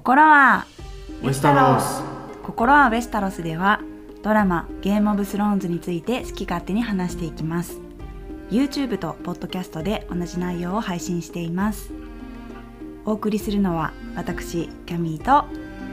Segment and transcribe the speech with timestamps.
[0.00, 0.64] 心は
[1.22, 2.02] ウェスタロス。
[2.42, 3.82] 心はウェスタロスでは
[4.22, 7.82] ドラマゲームオブスローンズについて好き勝手に話していきます。
[8.50, 11.92] YouTube と Podcast で同じ内容を配信しています。
[13.04, 15.46] お送りするのは私キャミーと。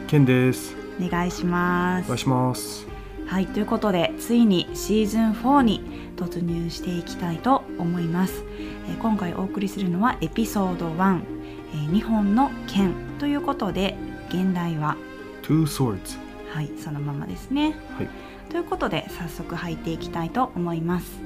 [0.08, 0.74] ケンです。
[1.02, 2.06] お願いします。
[2.06, 2.88] お願いします。
[3.28, 5.82] はいということでついにシーズン4に
[6.16, 8.46] 突入していきたいと思います、
[8.88, 11.37] えー今回お送りするのはエピソード1、
[11.74, 13.96] えー日本の剣ということで
[14.30, 14.98] 現代は
[15.44, 16.18] Two Swords.
[16.54, 17.76] はいそのままですね。
[17.98, 18.10] はい。
[18.50, 21.20] ということで早速入っていきたいと思います。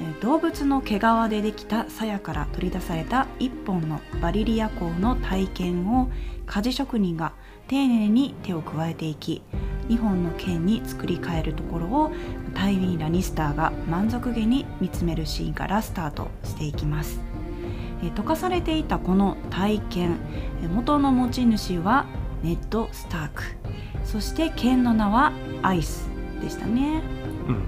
[0.00, 6.10] えー動物の毛皮でできた鞘から取り出された一本のバリリア鋼の体験を
[6.46, 7.32] 鍛冶職人が
[7.68, 9.42] 丁寧に手を加えていき
[9.88, 12.12] 2本の剣に作り変えるところを
[12.54, 17.20] タイウィン・ラニスターが満足げに見つめるシーンからスタートしていきます。
[17.20, 17.29] えー
[18.08, 20.16] 溶かされていたこの大剣
[20.62, 22.06] えー元の持ち主は
[22.42, 23.42] ネッド・スターク。
[24.04, 26.08] そして剣の名はアイス
[26.40, 27.02] でしたね。
[27.46, 27.64] うん。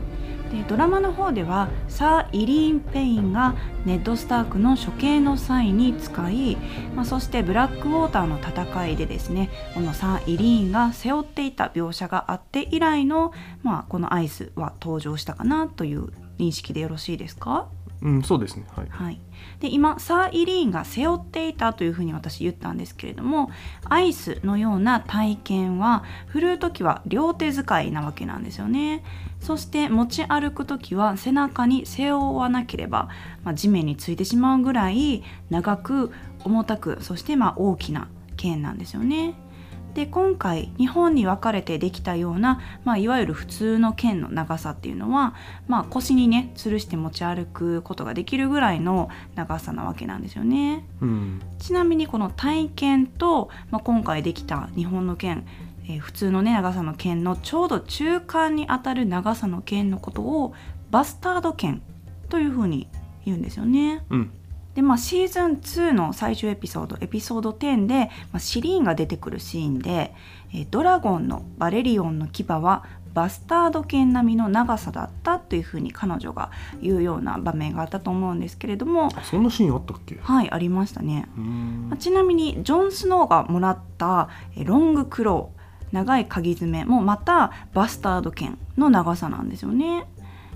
[0.51, 3.55] でドラマの方ではサー・イリーン・ペインが
[3.87, 6.59] ネッド・スタークの処刑の際に使い、
[6.95, 17.69] まあ、そしてブラックウォーターの戦いでですねこのサー・イリーンが背負っていた描写があって以来の、まあ、このアイスは登場したかなという認識でよろしいですか？
[18.03, 18.67] うんそうですね。
[18.77, 18.87] はい。
[18.91, 19.21] はい、
[19.61, 23.51] で今サー・イリーンが背負っていたというふうに私言ったんですけれども
[23.85, 29.03] アイスのような体験は振るう時は両手使いなわけなんですよね。
[29.41, 33.09] そして持ち歩く時は背中に背負わなければ、
[33.43, 36.13] まあ地面についてしまうぐらい長く
[36.45, 39.35] 重たくそしてま大きな剣なんですよね。
[39.95, 45.35] で今回日本に分かれてできたような、まあ、いわゆる普通の剣の長さっていうのは、
[45.69, 50.87] まあ、腰にね吊るして持ち歩くことができるぐらいの長さなわけなんですよね。
[51.01, 55.47] うんちなみにこの体剣と、まあ、今回できた日本の剣、
[55.87, 60.55] えー普通のね長さの剣のちょうど中間にあたる長さの剣のことを
[60.91, 61.83] バスタード剣
[62.29, 62.89] というふうに
[63.25, 64.05] 言うんですよね。
[64.11, 64.31] うん
[64.75, 65.53] でまあ、シーズン
[65.91, 70.15] 2の最終エピソードエピソード10で、まあ、シリーンが出てくるシーンで、
[70.55, 76.51] えードラゴンのバレリオンの牙はバスタード剣並みの長さだったというふうに彼女が
[76.81, 80.19] 言うような場面があったと思うんですけれどもあそんなシーンあったっけ？
[80.23, 81.29] はいありましたね。
[81.99, 85.63] ちなみにジョン・スノーがもらったえーロングクロー
[85.95, 90.07] 長い鍵爪もまたバスタード剣の長さなんですよね。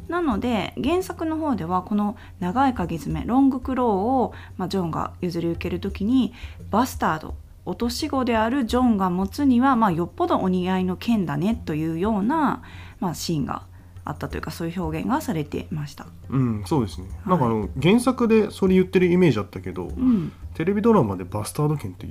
[0.09, 6.33] なので原作の方ではこの長い鍵爪ロングクローを、まあ、ジョンが譲り受ける時に
[6.71, 7.35] バスタード
[7.65, 12.63] 落とし子であるジョンが持つには、まあ、よっぽどお似合いの剣だねというような、
[13.01, 13.65] まあ、シーンが
[14.05, 16.07] あったというかそういう表現がされてました。
[16.31, 17.29] うんそうですね、はい。
[17.31, 20.33] なんかあの原作でそれ言ってるイメージあったけど、うん。
[20.55, 22.07] テレビドラマでバスタード剣って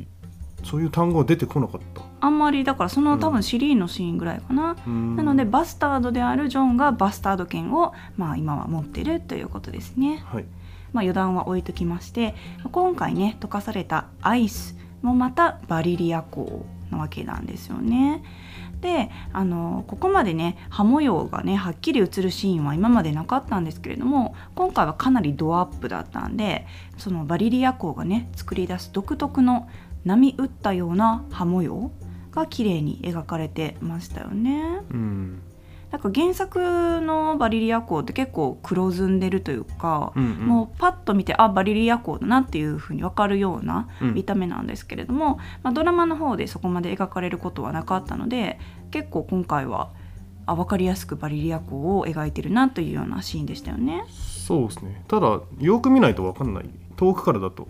[0.66, 2.02] そういう単語は出てこなかった。
[2.20, 3.34] あんまりだからその多うん。
[3.34, 5.16] 分シリーンのシーンぐらいかな、うーん。
[5.16, 10.24] なのでバスタードであるジョンがバスタード剣を、まあ、今は持ってるということですね。
[10.26, 10.46] はい。
[10.92, 12.36] まあ、余談は置いときまして
[12.72, 18.24] 今回ね溶かされたアイスもまたバリリア鋼なわけなんですよね。
[18.82, 29.68] であのここまでね刃模様がねはっきり映るシーンは今までなかったんですけれども今回はかなりドアップだったんでそのバリリア鋼がね作り出す独特の
[30.06, 31.92] 波打ったような刃模様
[32.32, 34.82] が綺麗に描かれてましたよね。
[34.92, 35.42] うん。
[35.92, 36.60] なんか原作
[37.02, 40.48] のバリリア鋼って結構黒ずんでるというか、うんうん。
[40.48, 44.14] もうパッと見てあバリリア鋼だなっていう風に分かるようなうん。
[44.14, 48.60] 見た目なんですけれども、まあ、ドラマの方でそこまで描かれることはなかったので
[48.92, 49.92] 結構今回は
[50.46, 54.06] あ分かりやすくバリリア鋼を描いてるなというようなシーンでしたよね。
[54.10, 55.04] そうですね。
[55.08, 56.70] ただよく見ないと分かんない。
[56.98, 57.68] 遠くからだと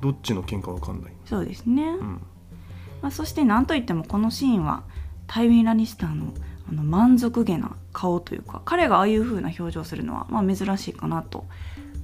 [0.00, 1.12] どっちの剣か分かんない？
[1.24, 2.22] そうですね、うん。
[3.02, 4.82] まあ、そして何といってもこのシーンは
[5.26, 6.32] タイウィン・ラニスターの
[6.68, 11.46] あの満足げな顔というか彼がああいう風な表情をするのは、まあ、珍しいかなと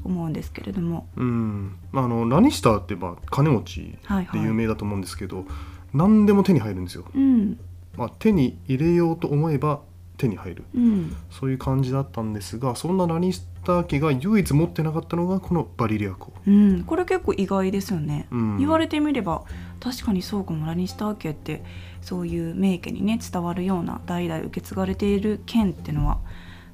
[0.05, 1.06] 思うんですけれども。
[1.16, 1.77] うん。
[1.93, 4.41] まああのラニスターってまあ金持ちはいはい。
[4.41, 5.44] で有名だと思うんですけど、
[5.93, 7.58] 何でも手に入るんですよ、うん。
[7.97, 9.81] まあ、手に入れようと思えば
[10.16, 10.64] 手に入る。
[10.75, 18.58] うん、そういう感じだったんですがそんなラニスター家が唯一持ってなかったのがこのバリリア湖うん、これ結構意外ですよね、うん。
[18.58, 19.44] 言われてみれば
[19.81, 21.64] 確かにそうかもラニスター家って
[22.00, 26.19] そういう名家にね伝わるような代々受け継がれている剣ってのは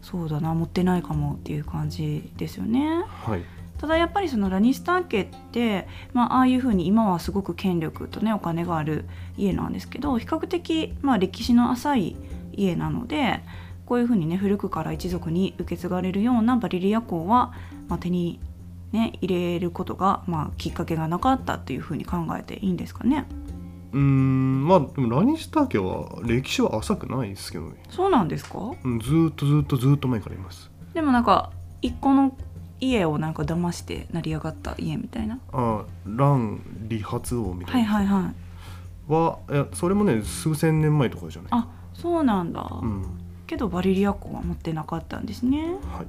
[0.02, 3.04] そうだな持ってないかもっていう感じですよね。
[3.06, 3.42] はい。
[3.78, 9.06] ただやっぱりそのラニスター家って、まあ、ああいうふうに今はすごく権力とねお金がある
[9.38, 12.16] 家なんですけど比較的、まあ、歴史の浅い
[12.52, 13.40] 家なので
[13.86, 17.52] こういうふうにね古くから一族に受け継がれるようなバリリア港は、
[17.88, 18.38] まあ、手に、
[18.92, 23.26] ね、入れることが、まあ、きっかけがなかったっていうふうに考えていいんですかね。
[23.92, 28.72] うーんまあでもラニスター家は歴史は浅くないですけどね、そうなんですか？
[28.84, 30.70] うん、ずーっとずーっとずーっと前からいます。
[30.94, 31.50] でもなんか
[31.82, 32.36] 一個の
[32.78, 35.40] 家をなんか騙して成り上がった家みたいな？
[35.52, 38.30] あ乱理髪王みたはいいなはいは
[39.08, 39.12] い。
[39.12, 41.50] は、い、やそれもね数千年前とかじゃない。
[41.50, 41.66] あ
[42.00, 43.04] そうなんだ、うん。
[43.46, 46.06] けどバリリア湖は持ってなかったんですね、はい。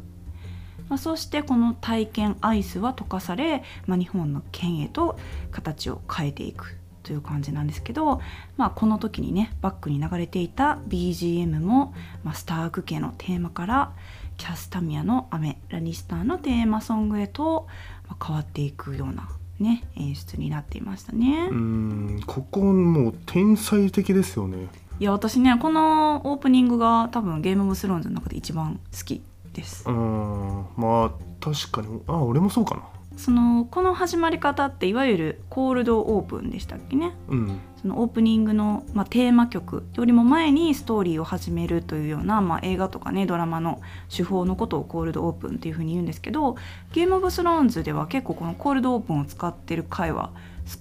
[0.89, 5.17] まあ、そしてこの体験アイスは溶かされ、まあ、日本の県へと
[5.51, 8.21] 形を変えていくという感じなんですけど、
[8.57, 11.93] まあ、この時にねバックに流れていた BGM も、
[12.23, 13.91] まあ、スターク家のテーマから
[14.37, 17.67] キャスタミアの雨ラニスターのテーマソングへと、
[18.07, 19.29] まあ変わっていくような、
[19.59, 21.47] ね、演出になっていましたね。
[21.49, 24.67] うーんここもう天才的ですよね
[25.01, 29.83] いや私ねこのオープニングが多分ゲームオブスローンズの中で一番好きです。
[29.87, 31.11] うーんまあ
[31.43, 32.03] 確かに。
[32.05, 32.83] あ俺もそうかな。
[33.17, 37.13] そのこの始まり方っていわゆるコールドオープンでしたっけね。
[37.29, 37.59] うん。
[37.81, 43.81] そのオープニングの、まあ、テーマ曲よりも前にストーリーを始めるというような、まあ、映画とかねドラマの
[44.15, 46.57] 手法のことをコールドオープンっていうふうに言うんですけど
[46.93, 50.29] ゲームオブスローンズでは結構このコールドオープンを使ってる回は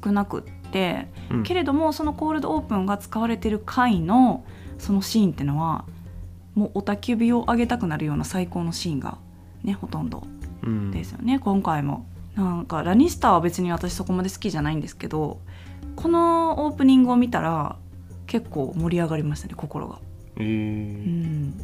[0.04, 0.59] 少なくって
[1.30, 4.44] うんけれどもそのコールドオープンが使われてる回の
[4.78, 5.84] そのシーンってのは
[6.54, 9.18] もうおたき火を上げたくなるような最高のシーンが
[9.62, 10.24] ねほとんど
[10.62, 12.06] うんですよね今回も。
[12.36, 15.40] なんかラニスターは別に私そこまで好きじゃないんですけど
[15.96, 17.76] このオープニングを見たら
[18.26, 19.98] 結構盛り上がりましたね心が。
[20.36, 21.54] えうーん、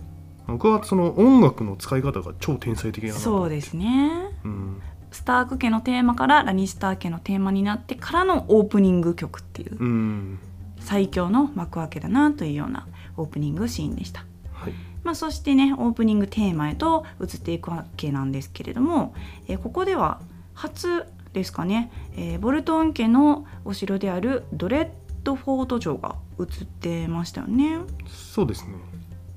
[0.49, 4.11] 僕はその音楽の使い方が超天才的だなとそうですね。
[4.44, 10.38] うんスターク家のテーマからラニスター家のテーマになってからのオープニング曲っていううん。
[10.81, 12.87] 最強の幕開けだなというような
[13.17, 14.25] オープニングシーンでした。
[14.53, 14.73] はい。
[15.03, 19.14] まあ、そしてねオープニングテーマへと移っていくわけなんですけれども、
[19.49, 20.20] えーここでは
[20.55, 24.88] 初ですかね、えーボルトン家のお城であるドレッ
[25.23, 27.79] ドフォート城が映ってましたよね。
[28.06, 28.75] そうですね。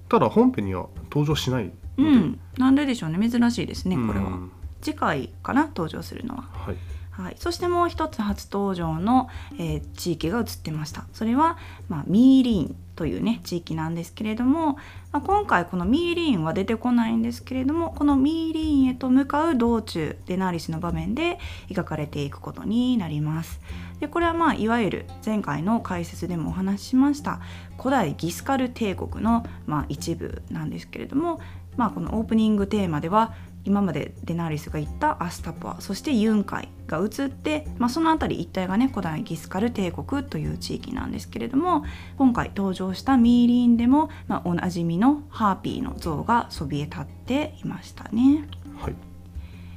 [0.07, 1.75] ただ本編には登場しないので。
[1.97, 3.29] うん、なんででしょうね。
[3.29, 4.27] 珍しいですねこれは。
[4.27, 4.51] うん
[4.81, 6.43] 次回かな登場するのは。
[6.53, 6.77] はい。
[7.11, 9.27] はい、そしてもう一つ初登場の、
[9.57, 11.05] えー地域が映ってました。
[11.11, 11.57] それは、
[11.89, 14.73] まあ、ミーリーンというね地域なんですけれども、
[15.13, 21.39] まあ、今回このミーリーンは出てこないんですけれどもこのミーリーンへと向かう道中デナーリスの場面で
[21.69, 23.61] 描かれていくことになります。
[24.01, 27.39] でこれはまあいわゆる前回の解説でもお話ししました
[27.77, 31.39] 古代ギスカル帝国の、まあ、一部なんですけれども、
[31.77, 33.33] まあ、このオープニングテーマでは
[33.65, 41.83] 今までデナーリスが言ったアスタポアそしてユンカイが移って、まあ、その辺り一帯がね古代ギスカル帝国という地域なんですけれども
[42.17, 48.47] 今回登場したミーリーンでも、まあ、おなじみのハーピーの像がそびえ立っていましたね。
[48.77, 48.95] はい。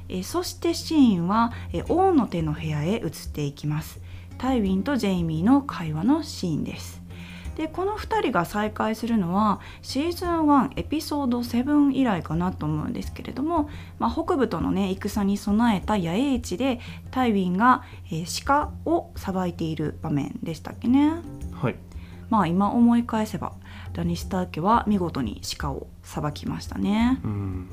[0.09, 4.01] えーそしてシーンは、えー王の手の部屋へ移っていきます。
[4.37, 7.02] タイウィンとジェイミーの会話のシーンです
[7.55, 13.69] でこの2人が再会するのはシーズン1エピソード7以来かなと思うんですけれども、
[13.99, 16.79] まあ、北部とのね戦に備えた野営地で
[17.11, 21.13] タイウィンが、えー鹿をさばいている場面でしたっけね。
[21.53, 21.75] はい。
[22.29, 23.53] まあ今思い返せば
[23.93, 27.19] ラニスター家は見事に鹿をさばきましたね。
[27.23, 27.69] うん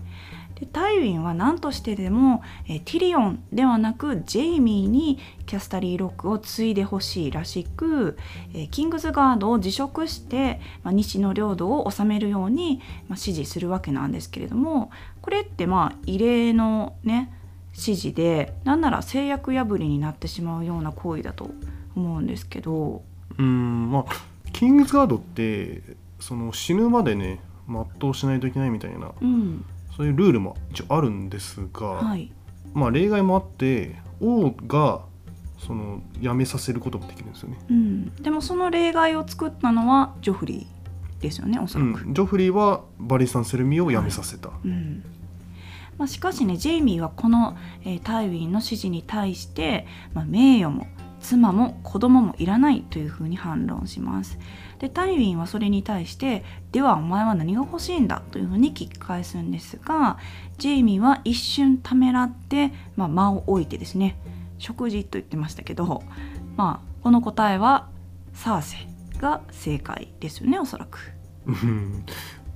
[0.60, 8.18] でタイウィンは何としてでも、えーティリオンではなくジェイミーにキャスタリーロックを継いでほしいらしく、
[8.52, 14.90] えーキングズガードを辞職して、まあ、西の領土を治めるように、まあ、指示するわけなんですけれども
[15.22, 17.32] これってまあ異例のね
[17.72, 21.50] 指示でなんなら制約破りになってしまうような行為だと
[21.96, 23.02] 思うんですけど。
[23.38, 24.04] うんまあ
[24.52, 25.82] キングズガードって
[26.18, 27.40] その死ぬまでね
[28.00, 29.64] 全うしないといけないみたいなうん
[30.00, 32.32] そういうルールも一応あるんですが、はい
[32.72, 35.02] まあ例外もあって王が
[35.58, 37.58] その辞めさせることもできるんですよね。
[37.68, 42.06] うん、でもその例外を作ったのはジョフリーですよねおそらく。
[42.06, 44.48] うん、ジョフリーはバリスタン・セルミを辞めさせた。
[44.64, 45.04] うん
[45.98, 50.86] まあ、しかしねジェイミーはこの、えータイウィンの指示に対して、まあ、名誉も
[51.20, 54.38] 妻も子供もいらないというふうに反論します。
[54.80, 60.18] でタイウィンはそれに対して「ではお前は何が欲しいんだ?」というふうに聞き返すんですが
[60.58, 64.16] ジェイミーは一瞬ためらって、まあ、間を置いてですね
[64.58, 66.02] 食事と言ってましたけど、
[66.56, 67.88] まあ、この答えは
[68.32, 68.76] サーセ
[69.18, 71.12] が正解ですよねおそらく。
[71.46, 72.04] うん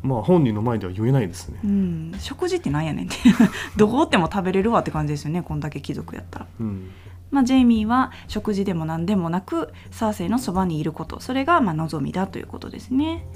[0.03, 1.67] まあ本人の前では言えないですねう。
[1.67, 3.17] ん、食事ってなんやねんって
[3.77, 6.47] どこおっても食べれるわって感じですよねこんだけ貴族やったら。
[6.61, 6.91] うん
[7.31, 13.27] まあ、ジェイミーは食事でも何でもなくサーセイのそばにいることそれがま望みだということですね。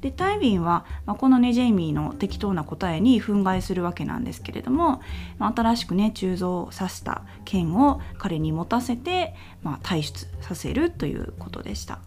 [0.00, 5.02] でタイビンは、まあ、このねジェイミーの適当な答えに憤慨するわけなんですけれども、
[5.38, 11.98] まあ、新しくね鋳造させた剣を彼に持たせて、まあ、退出させるということでした。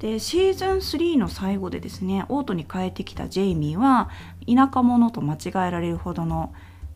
[0.00, 4.10] でシーズン3の最後でですねオートに帰ってきたジェイミーは
[4.46, 6.52] 田舎者と間違えられるほどの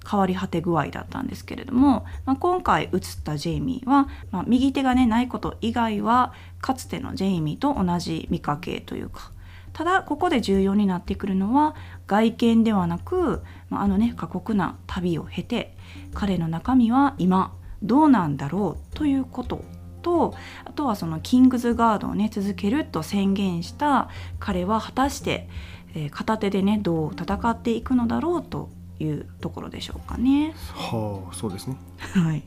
[0.09, 9.33] 変わり果て具合だったんですけれども、まあ、今回映ったジェイミーは、まあ、右手がねないこと以外はかつてのジェイミーと同じ見かけというか
[9.73, 11.76] ただここで重要になってくるのは
[12.07, 15.76] 外見ではなく、まあ、あのね過酷な旅を経て
[16.14, 19.62] 彼の中身は今どうなんだろうということ
[20.02, 25.49] とあとはそのキングズガードをね続けると宣言した彼は果たして、
[25.95, 28.69] えー片手でねどう戦っていくのだろうと
[29.00, 30.55] いうところでしょうかね。
[30.73, 31.76] はあそうですね。
[32.14, 32.43] はい、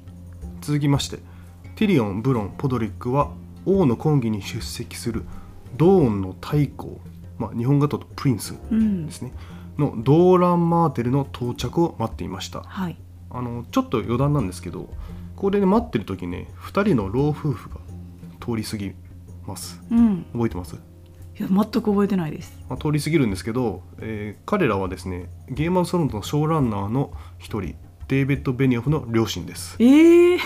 [0.62, 1.18] 続きまして
[1.76, 3.32] ティリオンブロンポドリックは
[3.66, 5.24] 王の婚儀に出席する
[5.78, 7.00] ドーンの太后、
[7.38, 9.06] まあ、日本語だとプリンスうん。
[9.06, 9.34] ですね。
[9.78, 12.62] のドーランマーテルの到着を待っていました。
[12.64, 12.98] はい。
[13.30, 14.90] あのちょっと余談なんですけど
[15.38, 17.78] これで待ってる時ね2人の老夫婦が
[18.46, 18.94] 通り過ぎ
[19.48, 19.82] ます。
[19.90, 20.78] うん、覚えてます、
[21.40, 22.58] いや全く覚えてないです。
[22.70, 27.76] まあ、通り過ぎるんですけど、えー彼らはですねゲームオブスローンズのショーランナーの一人
[28.08, 30.40] デイビッド・ベニオフの両親ですええ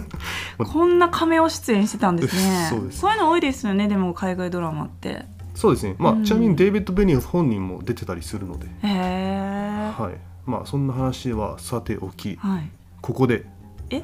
[0.56, 2.66] こんなカメオ出演してたんですね。
[2.70, 3.88] そうですいうの多いですよね。
[3.88, 5.26] でも海外ドラマって。
[5.54, 9.92] そうですね、まあうんちなみにデイビッド・ベニオフ本人も出てたりするので、へえ。
[9.96, 12.70] はいまあそんな話はさておきはい。
[13.02, 13.44] ここで
[13.90, 14.02] え？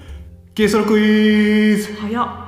[0.55, 2.48] ゲストのクイズ早っ。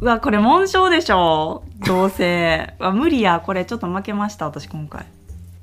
[0.00, 1.62] うわこれ紋章でしょ？
[1.86, 2.74] どうせ。
[2.78, 5.06] う わ無理やこれちょっと負けました私今回。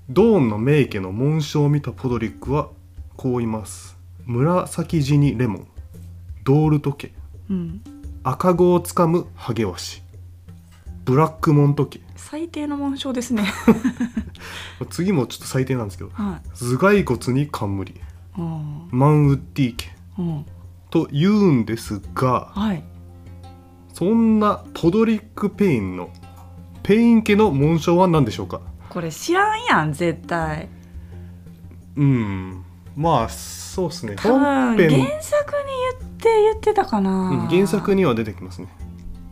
[0.09, 2.69] ドーンの名家の紋章を見たポドリックは
[3.17, 5.67] こう言います紫地にレモン
[6.45, 7.13] ドルト家
[7.49, 7.81] うん。
[8.23, 10.01] 赤子をつかむハゲワシ
[11.03, 13.45] ブラックモント家最低の紋章ですね。
[14.91, 16.49] 次もちょっと最低なんですけどはい。
[16.57, 17.93] 頭蓋骨に冠
[18.37, 18.87] うん。
[18.91, 19.89] マンウッディ家
[20.19, 20.45] うん。
[20.89, 22.83] と言うんですがはい。
[23.97, 26.11] そんなポドリック・ペインの
[26.83, 28.61] ペイン家の紋章は何でしょうか？
[28.89, 30.69] これ知らんやん絶対。
[31.95, 32.63] うん。
[32.95, 34.15] まあそうですね。
[34.15, 35.21] 多分本原作に編言っ
[36.19, 37.09] て言ってたかな。
[37.09, 38.67] うん原作には出てきますね。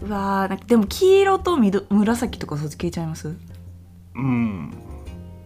[0.02, 3.36] うわーでも黄色と緑紫とかそっち消えちゃいます？
[4.16, 4.74] うん。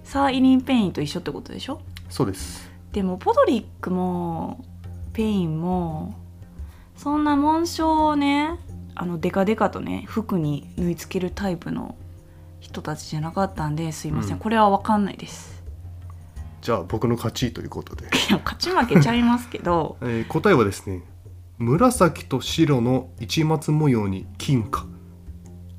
[0.06, 1.82] サーイリン・ペインと一緒ってことでしょ？
[2.10, 2.72] そうです。
[2.94, 4.64] でもポドリックも
[5.12, 6.16] ペインも
[6.96, 8.58] そんな紋章をね
[9.00, 11.96] あのデカデカとね服に縫い付けるタイプの
[12.60, 14.40] 人たちじゃなかったんですいません、うん。
[14.40, 15.64] これは分かんないです。
[16.62, 19.96] じゃあ僕の勝ちということで、 いや勝ち負けちゃいますけど。
[20.04, 21.04] えー答えはですね
[21.58, 24.86] 紫と白の市松模様に金貨。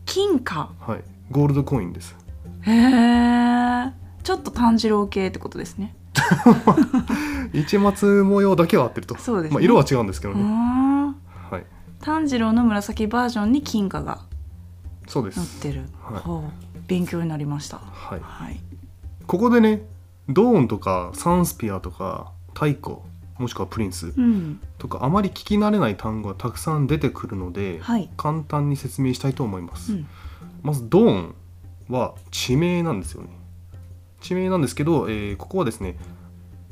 [0.06, 0.70] 金貨？
[0.80, 1.04] はい。
[1.30, 2.16] ゴールドコインです。
[2.62, 5.94] へえちょっと炭治郎系ってことですね。
[7.52, 9.18] 市松模様だけは合ってると。
[9.18, 9.54] そうですね。
[9.56, 11.06] まあ、色は違うんですけどうーね、ん。
[11.06, 11.19] はい
[12.02, 14.20] 炭治郎の紫バージョンに金貨が
[15.06, 15.58] そうです。
[15.60, 16.82] 載ってる、はい。
[16.86, 17.78] 勉強になりました。
[17.78, 18.20] はい。
[18.22, 18.60] はい。
[19.26, 19.82] ここでね
[20.28, 22.96] ドーンとかサンスピアとか太鼓
[23.38, 24.60] もしくはプリンスうん。
[24.78, 28.08] とかあまり聞き慣れない単語がたくさん出てくるので、はい。
[28.16, 30.06] 簡単に説明したいと思います、うん。
[30.62, 31.34] まずドーン
[31.88, 33.28] は地名なんですよね。
[34.20, 35.96] 地名なんですけど、えーここはですね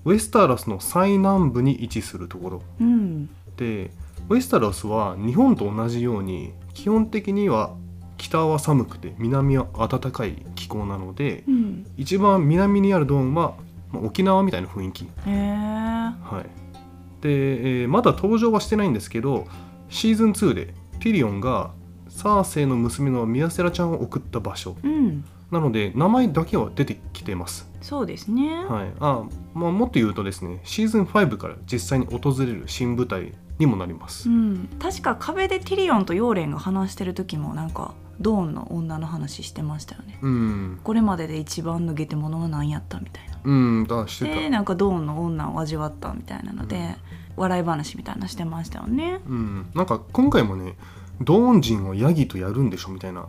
[0.04, 2.62] ウェスターラスの最南部に位置するところ。
[2.80, 3.26] うん。
[3.56, 3.90] で
[4.28, 7.74] ウェスターラスは日本と同じように基本的には
[8.18, 11.86] 北は寒くて南は暖かい気候なのでうん。
[11.96, 13.54] 一番南にあるドーンは、
[13.90, 15.04] まあ沖縄みたいな雰囲気。
[15.04, 19.46] へえはい、で、えーまだ登場はしてないんですけど
[19.88, 21.70] シーズン2でティリオンが
[22.08, 24.76] サーセイの娘のミヤセラちゃんを送った場所。
[24.82, 25.24] うん。
[25.50, 28.92] なので名前だけは出てきてます、そうですね、はい。
[29.00, 40.18] あまあ、もっと言うとですねシーズン5から実際に訪れる新舞台にもなります、うん、確か壁でティリオンとヨーレンが話してる時もなんかドーンの女の話してましたよね。
[40.22, 40.80] うん。
[40.82, 43.38] これまでで一番のゲテモノは何やったみたいな。
[43.44, 44.40] うんだしてた。
[44.40, 46.96] でなんかドーンの女を味わったみたいなので、
[47.36, 49.20] 笑い話みたいなしてましたよね。
[49.26, 50.76] うん、なんか今回もね
[51.20, 53.28] ドーン人はヤギとやるんでしょみたいな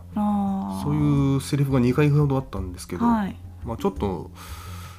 [0.82, 3.36] そういうセリフが2回ほどあったんですけど、はい。
[3.64, 4.30] まあ、ちょっと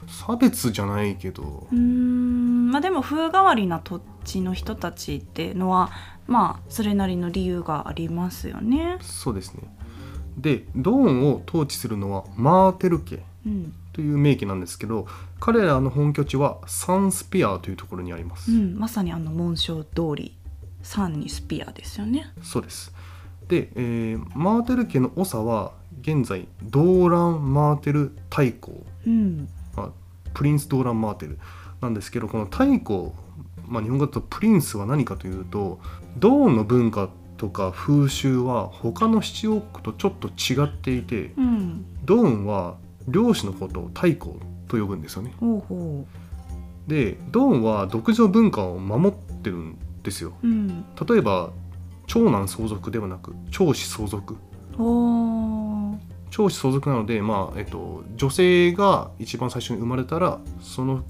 [0.08, 1.68] 差別じゃないけど。
[1.72, 2.72] うーん。
[2.72, 5.92] まあでも風変わりな土地の人たちっていうのは
[6.28, 8.98] まあそれなりの理由がありますよね。
[9.02, 9.64] そうですね。
[10.38, 15.08] でドーンを統治するのはマーテル家うん、という名家なんですけど
[15.40, 20.38] 彼らの本拠地はサンスピアというところにあります、うん、まさにあの紋章通り
[20.84, 22.32] 3にスピアですよね。
[22.42, 22.92] そうです。
[23.48, 29.48] で、えーマーテル家の長は現在ドーラン・マーテル大公、うん。
[29.76, 29.90] まあ、
[30.34, 31.38] プリンス・ドーラン・マーテル
[31.82, 33.14] なんですけどこの大公、
[33.72, 35.80] まあ、日本語だとプリンスは何かというと
[36.18, 42.76] ドーンの文化とか風習は他の七王国とちょっと違っていてうんドーンは
[43.08, 44.38] 漁師のことを大公
[44.68, 45.34] と呼ぶんですよね。
[45.40, 46.06] ほうほ
[46.88, 50.34] でドーンは独自の文化を守ってるんですよ。
[50.44, 50.86] ううん。
[51.08, 51.52] 例えば
[52.08, 54.36] 長男相続ではなく長子相続。
[54.78, 61.04] 長子相続なので、まあえっと、女性が一番最初に生まれたらその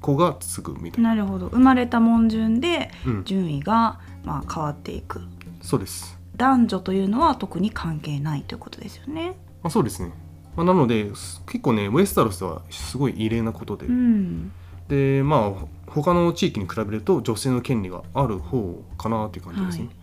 [0.00, 1.46] 子が継ぐみたいな、なるほど。
[1.48, 5.20] 生まれた門順でうん、順位がまあ変わっていく。
[5.60, 9.36] そうです、男女というのは特に関係ないということですよね。
[9.62, 10.12] まあ、そうですね、
[10.56, 14.52] まあ、なのです結構ねウェスタロスではすごい異例なことで、うん。
[14.88, 19.94] でまあ他の地域に比べると女性の権利がある方かなっていう感じですね、はい。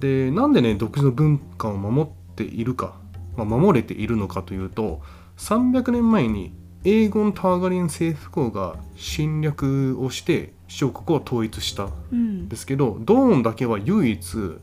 [0.00, 2.94] でなんでね独自の文化を守っているか、
[3.36, 5.02] まあ、守れているのかというと
[5.36, 14.20] 300年前にエーゴン・ターガリン政府公が侵略をして小国を統一したんうんですけどドーンだけは唯一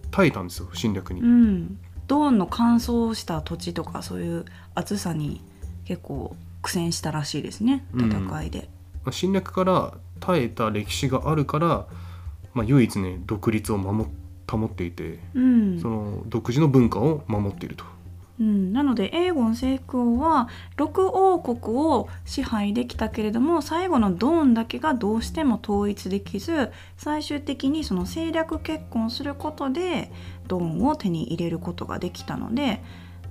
[0.09, 4.45] 耐えたんですよ侵略に、うんドーンの乾燥した土地とかそういう
[4.75, 5.41] 暑さに
[5.83, 8.09] 結構苦戦したらしいですねうん。
[8.09, 8.69] 戦いで、
[9.03, 11.85] まあ侵略から耐えた歴史があるから、
[12.53, 14.09] まあ、唯一ね独立を守
[14.49, 15.81] 保っていてうん。
[15.81, 17.83] その独自の文化を守っていると。
[18.39, 30.11] うん、なのでエーゴン征服王は6王国を支配できたけれども最後のドーンだけがどうしても統一できず最終的にその政略結婚することで
[30.47, 32.81] ドーンを手に入れることができたので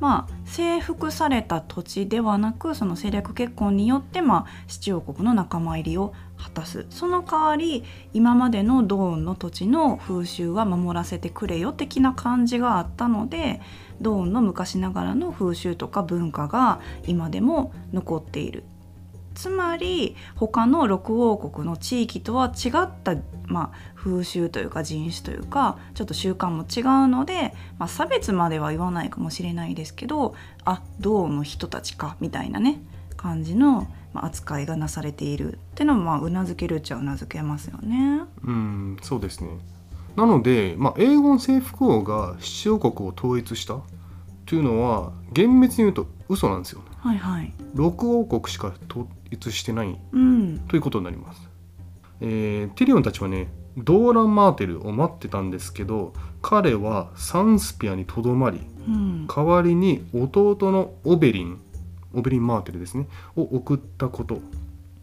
[0.00, 6.86] まあ征服された土地ではなくその政略結婚によって、まあ、七王国の仲間入りを果たす。
[6.90, 7.82] その代わり
[8.12, 13.62] 今までのドーンの土地の風習は守らせてくれよ的な感じがあったので
[14.00, 18.64] ドーンの昔ながらの風習とか文化が今でも残っている。
[19.34, 30.34] つまり他の六王国の地域とは違った、まあ、風習というか人種というかちょっと習慣も違うので、まあ、差別までは言わないかもしれないですけど
[30.64, 32.80] あドーンの人たちかみたいなね
[33.18, 38.22] 感じの、扱いがなされているっていうのもまあうなずけるっちゃうなずけますよね。
[38.42, 39.50] うんそうですね
[40.16, 43.80] なので、まあ、エーゴン征服王が七王国を統一した
[44.46, 47.52] というのは厳密に言うと嘘なんですよはいはい。
[47.74, 50.58] 6王国しか統一してないうん。
[50.68, 51.48] ということになります、
[52.20, 59.26] えーティリオンたちはねドーラン・マーテルを待ってたんですけど彼はサンスピアにとどまりうん。
[59.26, 61.60] 代わりに弟のオベリン
[62.14, 64.40] オベリン・マーテルですねを送ったこと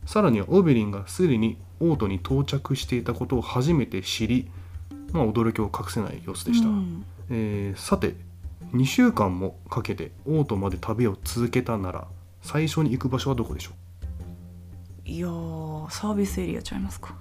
[0.06, 4.50] さらにはオベリンがすでに王都に到着していたことを初めて知り、
[5.14, 7.06] まあ、驚きを隠せない様子でした、うん。
[7.30, 8.16] えーさて
[8.74, 12.08] 2週間もかけて王都まで旅を続けたなら
[12.42, 13.72] 最初に行く場所はどこでしょ
[15.06, 15.10] う？
[15.10, 17.16] いやーサービスエリアちゃいますか。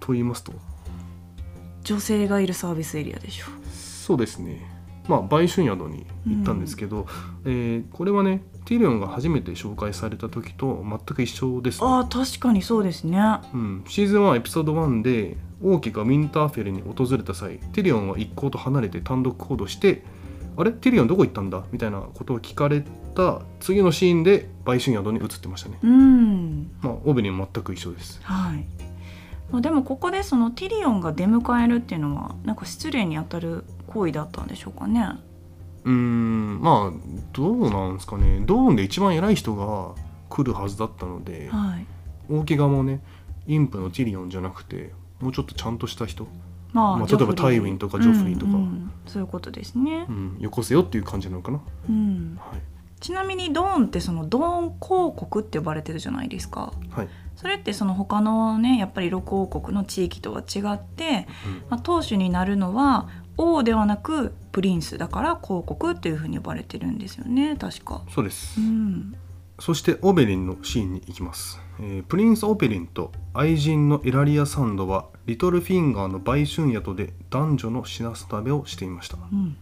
[0.00, 0.52] と言いますと？
[1.84, 3.46] 女性がいるサービスエリアでしょ。
[3.72, 4.60] そうですね。
[5.06, 7.06] まあ売春宿に行ったんですけど、
[7.44, 11.86] えーこれはねティリオンが初めて紹介された時と全く一緒ですね。
[11.88, 13.18] あー確かにそうですね。
[13.52, 20.04] うん、シーズン1エピソード1で王毅がウィンターフェルに訪れた際ティリオンは一行と離れて単独行動して
[20.56, 20.72] 「あれ？
[20.72, 25.78] ティリオンどこ行ったんだ?」みたいなことを聞かれた次のシーンで売春宿に移ってましたね。
[25.82, 26.70] うん。
[26.82, 28.20] まあオベリンも全く一緒です。
[28.22, 28.64] はい。
[29.50, 35.04] まあでもここでそのティリオンが出迎えるっていうのはなんか失礼にあたる行為だったんでしょうかね
[35.84, 38.42] うーんまあどうなんですかね。
[38.44, 39.94] ドーンで一番偉い人が
[40.28, 41.86] 来るはずだったのではい。
[42.28, 43.00] 王毅側もね
[43.46, 46.26] インプのティリオンじゃなくてもうちょっとちゃんとした人、
[46.72, 48.52] まあ、まあ例えばタイウィンとかジョフリーとか。
[48.52, 50.06] うんうんそういうことですね。
[50.08, 51.60] う、ん、よこせよっていう感じなのかな。
[51.88, 52.60] うん、はい。
[53.00, 56.72] ちなみにドーンってそのドーン公国って呼ばれてるじゃないですか。
[56.90, 57.08] はい。
[57.34, 61.52] それってその他のねやっぱり六王国の地域とは違って、うん。
[61.70, 63.08] まあ、当主になるのは
[63.40, 67.56] 王ではなくプリンスだから公国っていうふうに呼ばれてるんですよね。
[67.56, 68.02] 確か。
[68.10, 68.60] そうです。
[68.60, 69.14] う、ん、
[69.58, 79.16] そしてオベリンのシーンに行きます、えープリンス・オベリンと愛人のエラリア・サンドはリトルフィンガーの売春宿で男女の品食べをしていました。
[79.32, 79.56] うん、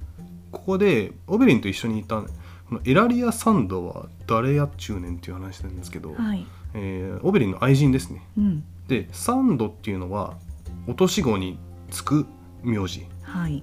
[0.50, 2.28] ここでオベリンと一緒にいたこ
[2.74, 8.22] のエラリア・サンドは誰やっちゅうねんっていう話なんですけど、はい、えーオベリンの愛人ですね。
[8.36, 10.36] うん、でサンドっていうのは
[10.86, 11.58] 落とし子に
[11.90, 12.26] つく
[12.62, 13.62] 名字、はい、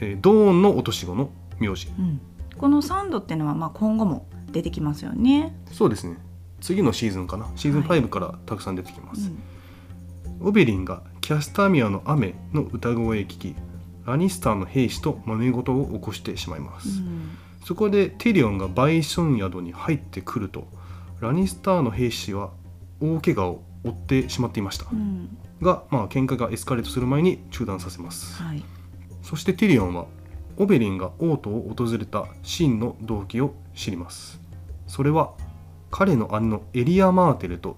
[0.00, 1.88] えードーンの落とし子の名字。
[1.98, 2.20] うん、
[2.58, 5.56] このサンドっていうのはまあ今後も出てきますよね。
[5.72, 6.18] そうですね。
[6.60, 7.48] 次のシーズンかな。
[7.56, 9.42] シーズンはい5からたくさん出てきます、うん
[10.42, 13.54] オベリンがキャスタミアの雨の歌声を聞き
[14.06, 16.88] ラニスターの兵士と揉め事を起こしてしまいます、
[17.64, 20.66] そこでティリオンがバイソン宿に入ってくると
[21.20, 22.50] ラニスターの兵士は
[23.00, 25.36] 大怪我を負ってしまっていました、うん。
[25.60, 28.42] が、まあ喧嘩がエスカレートする前に中断させます。
[28.42, 28.64] はい
[29.30, 30.06] そしてティリオンは
[30.56, 34.40] オベリンが王都を訪れた真の動機を知ります。
[34.88, 35.34] それは
[35.88, 37.76] 彼の姉のエリア・マーテルと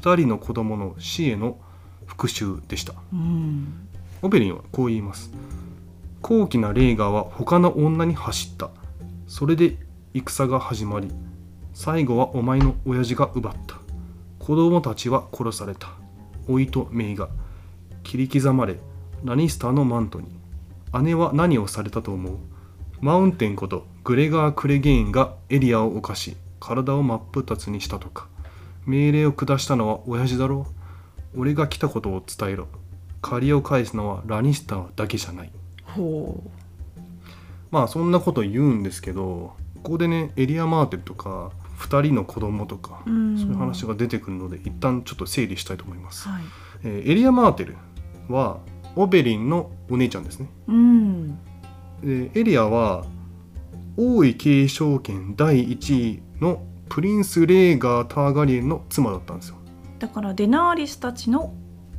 [0.00, 1.58] 2人の子供の死への
[2.06, 2.94] 復讐でした。
[4.22, 5.30] オベリンはこう言います
[6.22, 8.70] 高貴なレーガーは他の女に走った。
[9.26, 9.76] それで
[10.14, 11.10] 戦が始まり
[11.74, 13.76] 最後はお前の親父が奪った。
[14.38, 15.90] 子供たちは殺された。
[16.48, 17.28] 老いと姪が
[18.02, 18.78] 切り刻まれ
[19.22, 20.43] ラニスターのマントに。
[21.02, 22.36] 姉は何をされたと思う？
[23.00, 28.28] マウンテンことグレガー・クレゲインがエリアを犯し体を真っ二つにしたとか。
[28.86, 30.66] 命令を下したのは親父だろ
[31.34, 31.40] う？
[31.40, 32.68] 俺が来たことを伝えろ。
[33.22, 35.50] 借りを返すのはラニスターだけじゃない。
[35.84, 36.42] ほ
[37.70, 43.38] まあそんなこと言うんですけどここでねエリア・マーテルとか2人の子供とかううん。
[43.38, 46.42] そういう話が出てくるので一旦ちょっと整理したいと思います、はい。
[46.84, 47.76] えーエリア・マーテル
[48.28, 48.58] は
[48.96, 50.48] オベリンのお姉ちゃんですね。
[50.68, 51.38] うん。
[52.02, 53.04] でエリアは
[53.96, 59.56] 王位継承権第1位のプリンス・レーガー・ターガリエンの妻だったんですよ。
[59.98, 61.54] だからデナーリスたちの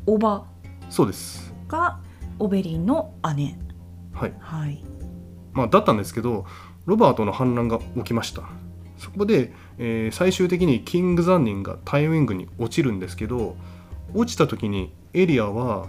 [0.06, 0.46] おば。
[0.90, 1.54] そうです。
[1.68, 2.00] が
[2.40, 3.58] オベリンの姉。
[4.14, 4.34] はい。
[4.40, 4.84] はい。
[5.54, 6.46] まあ、だったんですけど
[6.86, 8.44] ロバートの反乱が起きました。
[8.98, 13.56] そこで、えー最終的にキング残忍がタイウィングに落ちるんですけど
[14.14, 15.88] 落ちた時にエリアは、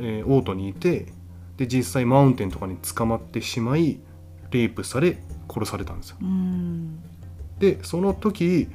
[0.00, 1.12] えーオートにいて
[1.56, 3.98] で実際マウンテンとかに捕まってしまい
[4.50, 5.18] レイプされ
[5.52, 6.16] 殺されたんですよ。
[6.22, 7.00] うん。
[7.58, 8.68] でその時、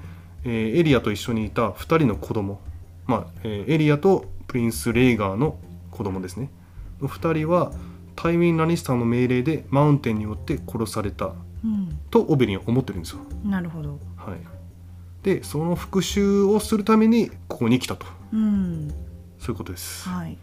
[0.44, 2.60] えーエリアと一緒にいた2人の子供
[3.08, 5.58] まあ、えーエリアとプリンス・レイガーの
[5.92, 6.50] 子供ですね。
[7.02, 7.72] の2人は
[8.16, 11.34] タイウィン・ラニスターの命令でマウンテンによって殺された
[11.64, 12.00] うん。
[12.12, 13.22] とオベリンは思ってるんですよ。
[13.46, 14.00] なるほど。
[14.18, 14.38] はい、
[15.24, 18.06] でその復讐をするためにここに来たと。
[18.34, 18.90] うん。
[19.40, 20.08] そういうことです。
[20.10, 20.38] はい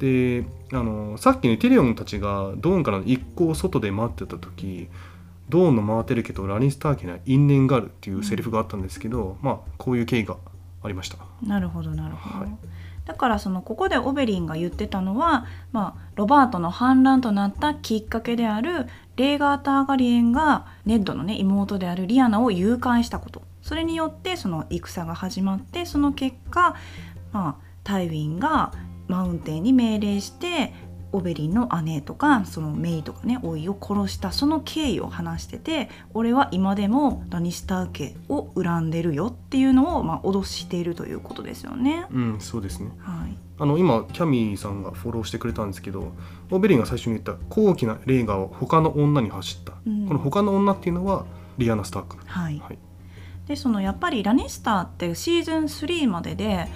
[0.00, 4.88] であのさっきねティリオンたちがドーンからの一行を外で待ってた時
[5.50, 10.36] ドーンのマーテル家とラニスター家には因縁があるっていうセリフがあったんですけど、まあこういう経緯が
[10.82, 11.18] ありました。
[11.42, 12.50] なるほどなるほど、はい。
[13.04, 18.86] だからそのここでオベリンが言ってたのは、まあ、ロバートの反乱となったきっかけである
[19.16, 23.42] レーガーターガリエンがネッドのね妹であるリアナを誘拐したこと。
[23.60, 26.76] それによってその戦が始まってその結果、
[27.32, 28.72] まあ、タイウィンが
[29.10, 30.72] マウンテンに命令して
[31.12, 42.06] オベリンの姉とかそのメイとかね甥を殺したその経緯を話してて俺は今でもラニスター家を恨んでるよっていうのを、まあ、脅しているということですよね。
[42.12, 42.92] うんそうですね。
[43.00, 46.12] はい、あの今キャミーさんがフォローしてくれたんですけど
[46.50, 50.06] オベリンが最初に言った高貴なレーガーを他の女に走った、うん。
[50.06, 51.26] この他の女っていうのは
[51.58, 52.16] リアナ・スターク。
[52.24, 52.58] はい。
[52.60, 52.78] はい。
[53.48, 56.68] でそのやっぱりラニスターってシーズン3までで、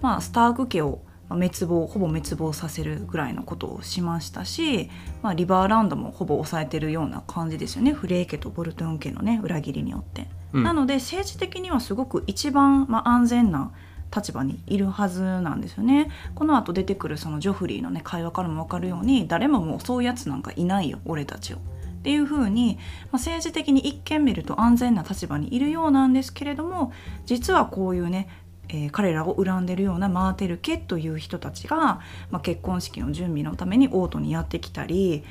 [0.00, 4.90] まあ、スターク家をまあ滅亡ほぼ滅亡させるぐらいのことをしましたし、
[5.22, 10.28] まあ、リバーランドもほぼ抑えてるような感じですよねフレー家とボルトン家のね裏切りによって。
[10.52, 13.72] うんなので政治的にはすごく一番、まあ、安全な
[14.14, 16.10] 立場にいるはずなんですよね。
[16.34, 21.56] この後出てくるそのジョフリーのね会話からも分かるように誰ももうそういうやつなんかいないよ俺たちを。
[21.56, 21.60] っ
[22.02, 26.92] ていう風に、まあ、政治的に一見見ると安全な立場にいるようなんですけれども
[27.26, 28.28] 実はこういうね、
[28.68, 35.24] えー彼らを恨んでるようなマーテル家という人たちが、まあ、結婚式の準備のためにオートにやってきたり、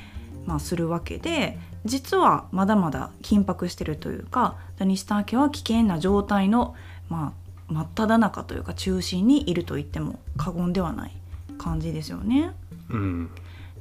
[0.46, 6.74] まあ、するわけで実はまだまだ緊迫してるというかダニスター家は危険な状態の、
[7.08, 7.34] ま
[7.68, 11.12] あ、真っ只中というか中心にいると言っても過言ではない
[11.58, 12.52] 感じですよね。
[12.90, 13.30] うん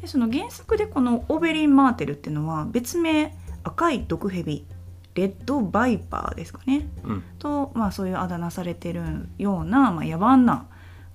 [0.02, 4.66] でその原作でこのオベリン・マーテルっていうのは別名赤い毒蛇
[5.14, 6.88] レッドバイパーですかね。
[7.04, 7.24] うん。
[7.40, 10.68] と、まあ、そういうあだ名されてるような、まあ、野蛮な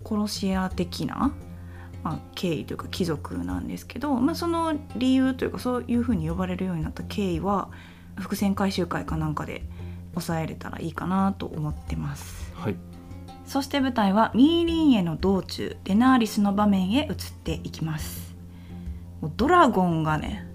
[0.04, 1.32] 殺し屋的な、
[2.02, 7.70] まあ、経緯というか貴族なんですけど、まあ、その理由というかそういうふうに呼ばれるようになった経緯は
[8.16, 9.62] 伏線回収会かなんかで
[10.12, 12.52] 抑えれたらいいかなと思ってます。
[12.54, 12.76] はい。
[13.44, 18.26] そして舞台はミーリンへの道中デナーリスの場面へ移っていきます。
[19.37, 20.46] ドラゴンがね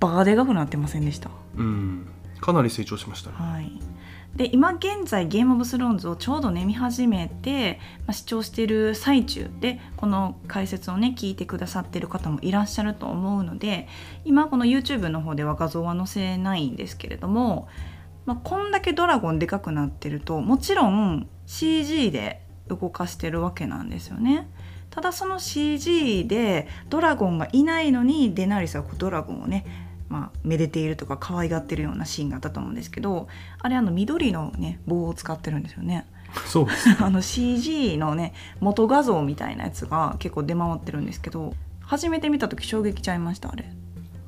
[0.00, 2.08] バカでかくなってませんでしたうん
[2.40, 3.36] かなり成長しましたね。
[3.38, 4.02] はい
[4.36, 13.88] で今現在ゲームオブスローンズをちょうどね見始めて、まあ、視聴している最中でこの解説をね聞いてくださってる方もいらっしゃると思うので
[14.24, 17.68] 今この YouTube の方では画像は載せないんですけれども、
[18.24, 24.48] まあ、こんだけドラゴンでかくなってるともちろん CG で動かしてるわけなんですよね。
[24.88, 36.06] ただその CG でドラゴンがいないのにデナリスはこうドラゴンをね、まあ、めでているとか可愛がってるようなシーンがあったと思うんですけどあれあの緑のね棒を使ってるんですよね。
[36.46, 43.72] そうです あの CG のね元画像みたいなやつが結構出回ってるんですけど初めて見た時衝撃ちゃいましたあれ。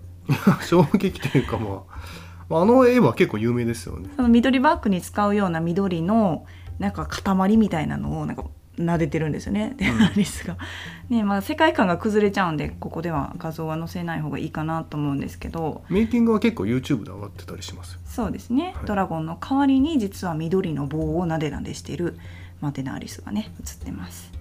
[0.65, 1.83] 衝撃というかま
[2.59, 4.09] ああの絵は結構有名ですよね。
[4.17, 6.47] その緑バッグに使うような緑の
[6.79, 8.45] なんか塊みたいなのをなんか
[8.79, 9.75] 撫でてるんですよね。
[9.77, 10.57] デナリスが。
[11.09, 15.83] ねまあ世界観が崩れちゃうんでここでは画像は載せない方がいいかなと思うんですけど。
[15.89, 18.87] メイキングは結構 YouTube で上がってたりしますそうですね、はい。
[18.87, 22.19] ドラゴンの代わりに実は緑の棒をなでなでしている、
[22.61, 24.33] まあ、デナーリスがね映ってます。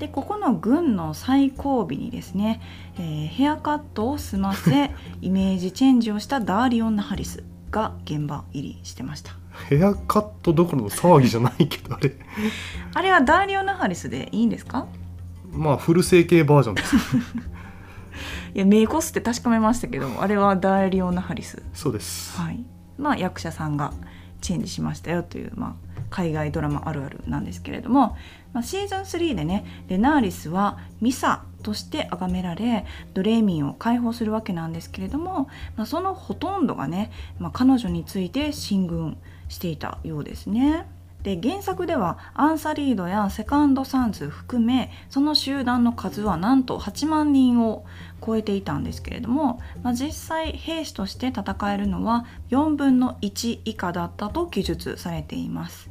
[0.00, 2.60] でここの軍の最後尾にですね、
[2.98, 12.12] えーヘアカットを済ませ イメージチェンジをしたダーリオンナ・ハリスが現場入りしてましたヘアカットどころの騒ぎじゃないけどあれ。
[12.94, 14.86] あれはダーリオンナ・ハリスでいいんですか？
[15.52, 16.96] まあフル整形バージョンです。
[18.54, 21.62] いやメイコスって確かめましたけどあれはダーリオンナ・ハリス。
[21.72, 22.36] そうです。
[22.40, 22.64] はい。
[22.98, 23.92] まあ役者さんが
[24.40, 28.16] チェンジしましたよという、まあ、海外ドラマあるあるなんですけれども、
[28.54, 39.18] まあ、シーズン3でねレナーリスはミサとして崇められドレーミンを解放するわけなんですけれども、まあ、そのほとんどがね、まあ、彼女について進軍
[39.50, 40.86] していたようですね。
[41.22, 47.84] で原作ではアンサリードやセカンドサンズ含めその集団の数はなんと8万人を
[48.24, 55.90] 超えていたんですけれども、まあ、実際兵士として戦えるのは4分の1以下だったと記述されています。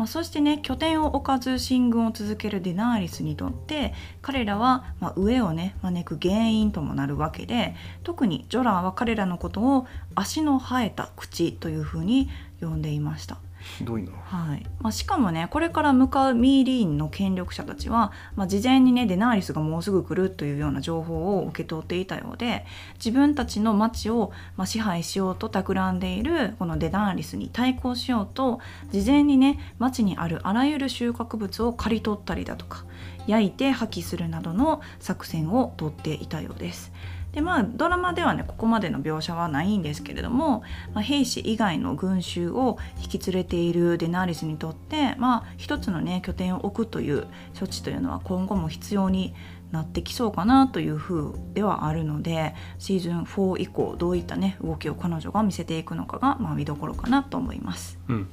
[0.00, 12.30] まあ、そしてね拠点を置かず進軍を続けるデナーリスにとって彼らはまあ飢えをね招く原因ともなるわけで特にジョラーは彼らのことを足の生えた口というふうに
[12.62, 13.36] 呼んでいました。
[13.60, 32.84] ひどいなはいまあ、しかもねこれから向かうミーリーンの権力者たちは、まあ、事前にねデナーリスがもうすぐ来るというような情報を受け取っていたようで自分たちの町を、まあ、支配しようと企んでいるこのデナーリスに対抗しようと事前にね町にあるあらゆる収穫物を刈り取ったりだとか
[33.26, 36.92] 焼いて破棄するなどの作戦をとっていたようです。
[37.32, 40.62] でまあドラマではねここまでの描写はないんですけれども、
[40.94, 47.26] まあ、兵士以外の群衆を引き連れているデナーリスにとってまあ一つのね拠点を置くという
[47.58, 49.34] 処置というのは今後も必要に
[49.70, 57.98] なってきそうかなという風ではあるのでシーズン4以降どういったね動きを彼女が見せていくのかが、まあ、見どころかなと思います。
[58.08, 58.28] うん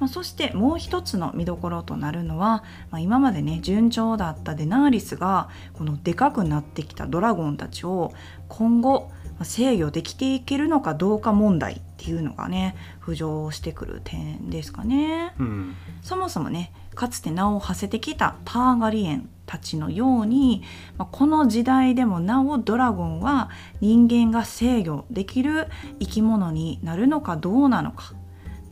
[0.00, 8.12] まあ、そしてもう一つの見どころとなるのは、まあ、今までね順調だったデナーリスがこのでかくなってきたドラゴンたちを
[8.48, 15.32] 今後まあ制御できていけるのかどうか問題っていうのがね浮上してくる点ですかね。
[15.38, 20.62] うんそもそもねかつて名を馳せてきたターガリエンたちのように、
[20.96, 28.14] まあこの時代でもなおドラゴンは人間が制御できる生き物になるのかどうなのか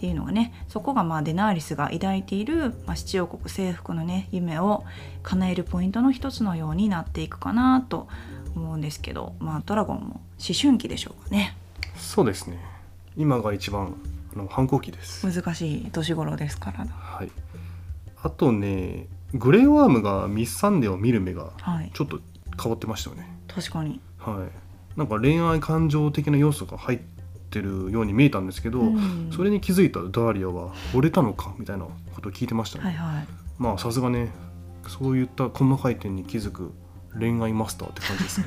[0.03, 4.83] っていうのがねそこがまあデナーリスが抱いている、まあ、七王国征服のね夢を
[5.23, 8.09] 叶えるポイントの一つのようになっていくかなと
[8.57, 11.57] 思うんですけど、まあ、ドラゴンも思春期でしょうかね。
[11.97, 12.59] そうですね。
[13.17, 13.95] 今が一番
[14.35, 15.25] あの反抗期です。
[15.25, 16.85] 難しい年頃ですから。
[16.85, 17.31] はい。
[18.25, 21.93] あとねグレーワームがミスサンデーを見る目がはい。
[21.95, 22.19] ちょっと
[22.61, 23.29] 変わってましたよね。
[23.47, 24.49] 確かに、は
[24.97, 24.99] い。
[24.99, 26.99] なんか恋愛感情的な要素が入っ
[27.53, 29.31] てるように見えたんですけど、うん。
[29.31, 31.85] それに気づいたダーリアは惚れたのかみたいな
[32.15, 33.27] ことを聞いてましたね、はいはい。
[33.59, 34.31] まあさすがね
[34.89, 36.73] そういった細かい点に気づく
[37.19, 38.47] 恋愛マスターって感じですね。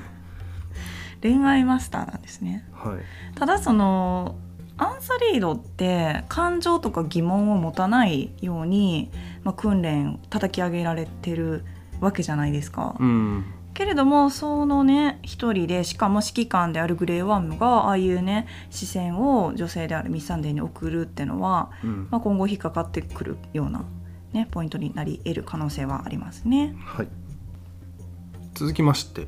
[1.21, 2.67] 恋愛マスターなんですね。
[2.73, 2.97] はい。
[3.35, 4.35] ただその
[4.77, 9.09] アンサリードって感情とか疑問を持たないように、
[9.43, 11.63] まあ、訓練叩き上げられてる
[12.01, 12.95] わけじゃないですか。
[12.99, 22.07] うんけれどもそのね一人でしかも指揮官であるグレーワームがああいうね視線を女性であるミスサンデーに送るっていうのは、うん。
[22.09, 23.83] まあ、今後引っかかってくるような、
[24.31, 26.73] ね、ポイントになり得る可能性はありますね。
[26.85, 27.07] はい。
[28.53, 29.27] 続きまして、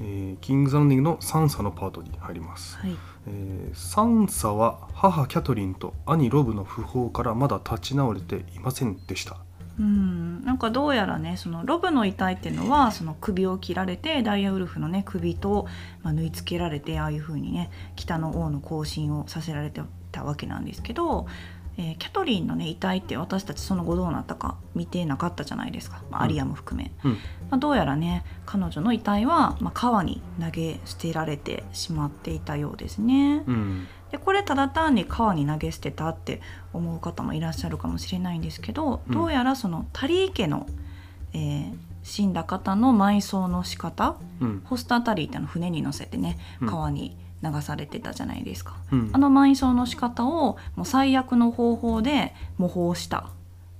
[0.00, 9.36] えーキングズ・ランディングのサンサのパートに入ります、はい、えーサンサは母キャトリンと兄ロブの訃報からまだ立ち直れていませんでした。
[9.78, 15.66] うんなんかどうやらねそのロブの遺体っていうのはその首を切られてダイヤウルフのね首と、
[16.04, 19.80] まあ、縫い付けられてああいう風にね北の王の行進をさせられて
[20.12, 21.26] たわけなんですけど、
[21.76, 26.24] えーキャトリンのね遺体って私たちその後どうなったか見てなかったじゃないですか、まあ、うん。
[26.26, 27.12] アリアも含め、うん。
[27.14, 27.18] ま
[27.50, 33.42] あ、どうやらね彼女の遺体は、まあ、川に投げ捨てられてしまっていたようですね。
[33.48, 36.40] うんでこれただ単に川に投げ捨てたって
[36.72, 39.12] 思う方もいらっしゃるかもしれないんですけど、うん。
[39.12, 40.68] どうやらそのタリー家の、
[41.32, 41.72] えー
[42.04, 44.62] 死んだ方の埋葬の仕方うん。
[44.66, 46.68] ホスタータリーってあの船に乗せてねうん。
[46.68, 48.76] 川に流されてたじゃないですか。
[48.92, 49.10] うん。
[49.12, 53.30] あの埋葬の仕方をもう最悪の方法で模倣した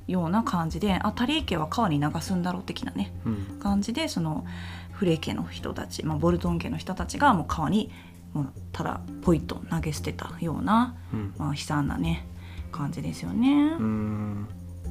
[0.09, 3.61] ような感じであタリー家は川に流すんだろう的なねうん。
[3.61, 4.45] 感じでその
[4.91, 7.93] フレ家の人たち、まあ、ボルトン家の人たちがもう川に
[8.35, 11.35] もうただポイッと投げ捨てたような、うん。
[11.39, 12.27] まあ、悲惨なね
[12.71, 13.73] 感じですよね。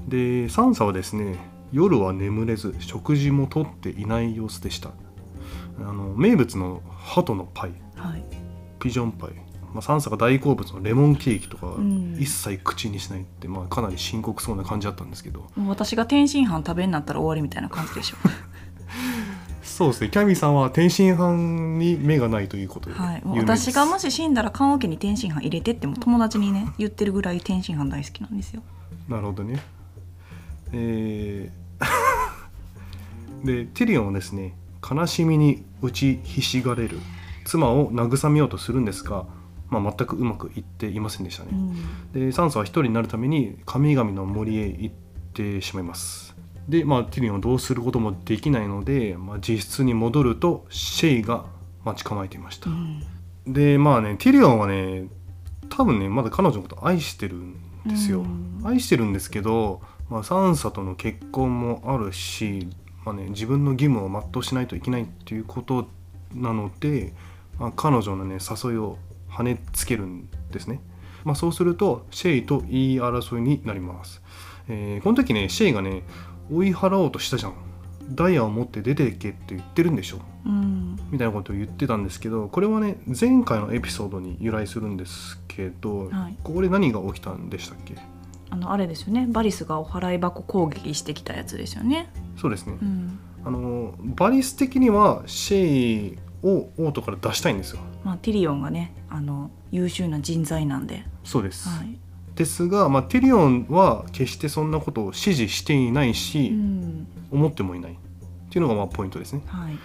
[0.08, 1.38] でサンサはですね
[1.72, 4.92] 夜は眠れず食事もとっていない様子でした。
[5.80, 7.74] あの名物の鳩のパイ。
[7.96, 8.24] はい、
[8.80, 9.32] ピジョンパイ、
[9.74, 12.18] まあ、サンサが大好物のレモンケーキとかん。
[12.20, 15.50] 一切口にしないって、まあ、かなり深刻そうな感じだったんですけど。
[15.68, 18.18] 私が天津飯食べになったら終わりみたいな感じでしょ。
[19.74, 20.10] そうですね。
[20.10, 28.62] キャミーさんは天津飯に目がないということではい、私がもし死んだら棺桶に天津飯入れてっても友達にね言ってるぐらい天津飯大好きなんですよ。
[29.10, 29.60] なるほどね。
[30.74, 31.64] えー
[33.44, 34.54] でティリオンはですね
[34.88, 37.00] 悲しみに打ちひしがれる
[37.44, 39.26] 妻を慰めようとするんですが、
[39.70, 41.52] まあ、全くうまくいっていませんでしたね、
[42.14, 44.96] でサンサは一人になるために神々の森へ行っ
[45.34, 46.23] てしまいます
[46.68, 51.46] で、まあ、ティリオンをどうすることもできないので、まあ、自室に戻るとシェイが
[51.84, 53.04] 待ち構えていました、うん。
[53.46, 55.08] でまあねティリオンはね
[55.70, 58.62] 多分ねまだ彼女のこと愛してるんですよ、うん。
[58.64, 62.70] 愛してるんですけど、まあ、サンサとの結婚もあるし、
[63.04, 65.88] まあね、自分の義務を全うしないといけないっていうこと
[66.34, 67.14] なので、
[67.60, 68.98] まあ、彼女のね誘いを
[69.30, 70.80] 跳ねつけるんですね、
[71.24, 74.22] まあ、そうするとシェイと言い争いになります、
[74.70, 76.04] えーこの時ねシェイがね
[76.54, 77.54] 追い払おうとしたじゃん。
[78.10, 80.20] ダイヤを持って出ていけって言ってるんでしょ。
[80.46, 81.00] うん。
[81.10, 86.38] みたいなことを言ってたんですけどこれはね前回のエピソードに由来するんですけど、はい。
[86.44, 87.96] ここで何が起きたんでしたっけ？
[88.50, 89.26] あのあれですよね。
[89.30, 92.12] バリスがお払い箱攻撃してきたやつですよね。
[92.38, 93.20] そうですね、うん。
[93.46, 97.80] あのバリス的にはシェイを王都から出したいんですよ。
[98.04, 101.98] まあ、ティリオンがねあの優秀な人材なんで、そうです、はい
[102.36, 107.08] ですが、まあ、ティリオンは決してそんなことを指示していないし、うん。
[107.34, 107.96] 思ってもいないっ
[108.50, 109.42] ていうのがまあポイントですね。
[109.48, 109.78] はい。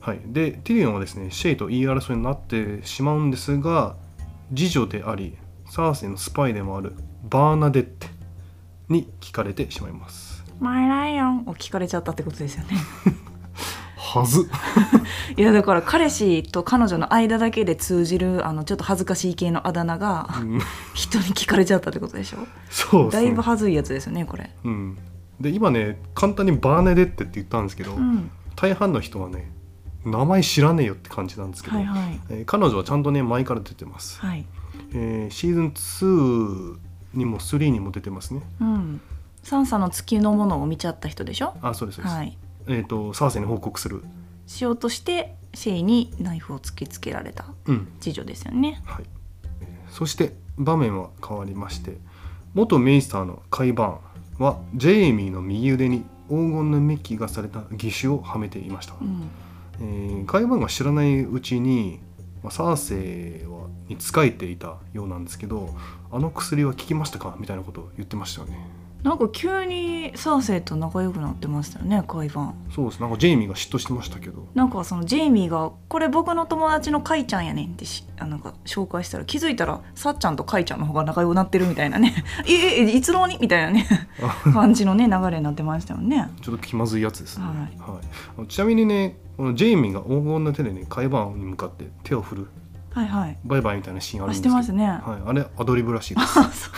[0.00, 3.94] はい、でティリオンはですねシェイと言い争いになってしまうんですが
[4.52, 5.36] 侍女であり
[5.70, 8.08] サーセイのスパイでもあるバーナデッテ
[8.88, 10.44] に聞かれてしまいます。
[10.60, 12.76] マイライオンを聞かれちゃったってことですよね。
[14.20, 14.48] はず
[15.36, 20.60] いやだから彼氏と彼女の間だけで通じるあのちょっと恥ずかしい系のあだ名がうん
[20.94, 22.38] 人に聞かれちゃったってことでしょ？
[22.70, 24.50] そうだいぶ恥ずいやつですよねこれ。
[24.64, 24.98] うん、
[25.40, 29.50] で今ね簡単にバーナデッテって言ったんですけど、うん、大半の人はね
[30.04, 34.44] 名前知らねえよって感じなんですけど、はいはいえー彼女はちゃんとね前から出てます、はい。
[34.94, 36.76] えーシーズン2
[37.14, 39.00] にも3にも出てますねうん。
[39.42, 41.54] サンサの月のものを見ちゃった人でしょ？
[41.62, 42.36] あそうですそうです、はい。
[42.68, 44.02] えっ、とサーセイに報告する。
[44.46, 47.88] しようとしてシェイにナイフを突きつけられたうん。
[48.00, 48.82] 次女ですよね。
[48.84, 49.04] はい、
[49.60, 51.98] えーそして場面は変わりまして
[52.54, 59.30] 元メイスターのカイバーンはジェイミーの右腕に黄金のメッキがされた義手をはめていました、うん。
[59.80, 62.00] えーカイバーンが知らないうちに、
[62.42, 65.74] まあ、サーセイはに仕えていたようなんですけど
[66.10, 67.36] あの薬は効きましたか？
[67.38, 68.66] みたいなことを言ってましたよね
[69.02, 72.54] なんか急にサーセイと仲良くなってましたよねカイバン。
[72.72, 73.00] そうです。
[73.00, 74.46] なんかジェイミーが嫉妬してましたけど。
[74.54, 82.14] なんかそのジェイミーが「これ僕の友達のカイちゃんやねん」ってしあなんか紹介したら気づいたらさっちゃんとカイちゃんの方が仲良くなってるみたいなね
[82.46, 83.86] 「えええいつの間に?」みたいなね。
[84.52, 86.30] 感じのね流れになってましたよね。
[86.40, 88.36] ちょっと気まずいやつですね、はい。
[88.38, 92.48] はい、ちなみにねこのジェイミーが黄金の手でねカイバーンに向かって手を振る
[92.94, 93.38] はいはい。
[93.44, 94.54] バイバイみたいなシーンあるんですけど。
[94.54, 94.86] てますね。
[94.86, 96.70] はい、あれアドリブらしいです。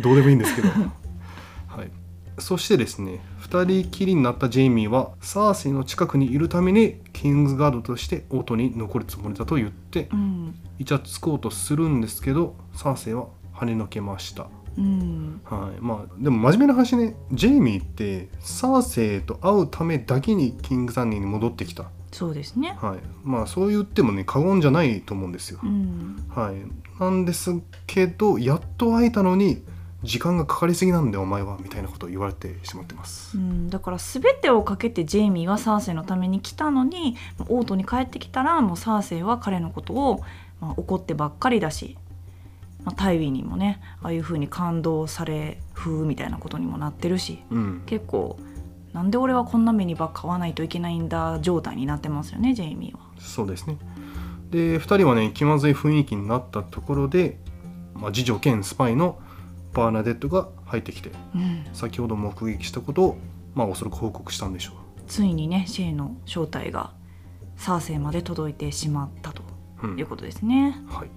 [0.00, 1.90] どうでもいいんですけど、はい、
[2.38, 10.54] そしてですね2人きりになったジェイミーはサーセイの近くにいるためにキングズガードとしてオートに残るつもりだと言ってうん。
[10.78, 15.40] イチャつこうとするんですけどサーセイは跳ねのけました、うん。
[15.44, 22.78] はい、まあでも真面目な話ねジェイミーってサーセイと会うためだけにキングザンニーに戻ってきた、そうですね。
[22.80, 25.60] はい、まあそう言ってもね過言じゃないと思うんですよ。
[25.62, 26.24] う、ん。
[26.34, 26.56] はい、
[26.98, 29.62] なんですけどやっと会えたのに
[30.02, 33.36] 時間がかかりすぎなんだよお前はみたいなことを言われてしまってます。
[33.36, 33.40] う。
[33.42, 37.18] ん、だから全てをかけてジェイミーはサーセイのために来たのに
[37.50, 40.22] オートに帰ってきたらもうサーセイは彼のことを、
[40.62, 41.98] まあ、怒ってばっかりだし、
[42.82, 48.38] まあ、タイウィにもねああいう風に感動され風みたいなことにもなってるしうん、結構
[48.96, 53.04] なんで俺はこんな目にばっか合わないといけないんだ状態になってますよねジェイミーは。
[53.18, 53.76] そうですね。
[54.48, 57.38] で2人はね気まずい雰囲気になったところで、
[57.92, 59.18] まあ、次女兼スパイの
[59.74, 63.18] バーナデットが入ってきてうん、先ほど目撃したことを、
[63.54, 64.72] まあ、おそらく報告したんでしょ
[65.06, 66.92] ついにねシェイの正体が
[67.58, 69.42] サーセイまで届いてしまったと
[69.82, 71.08] ということですね、はい。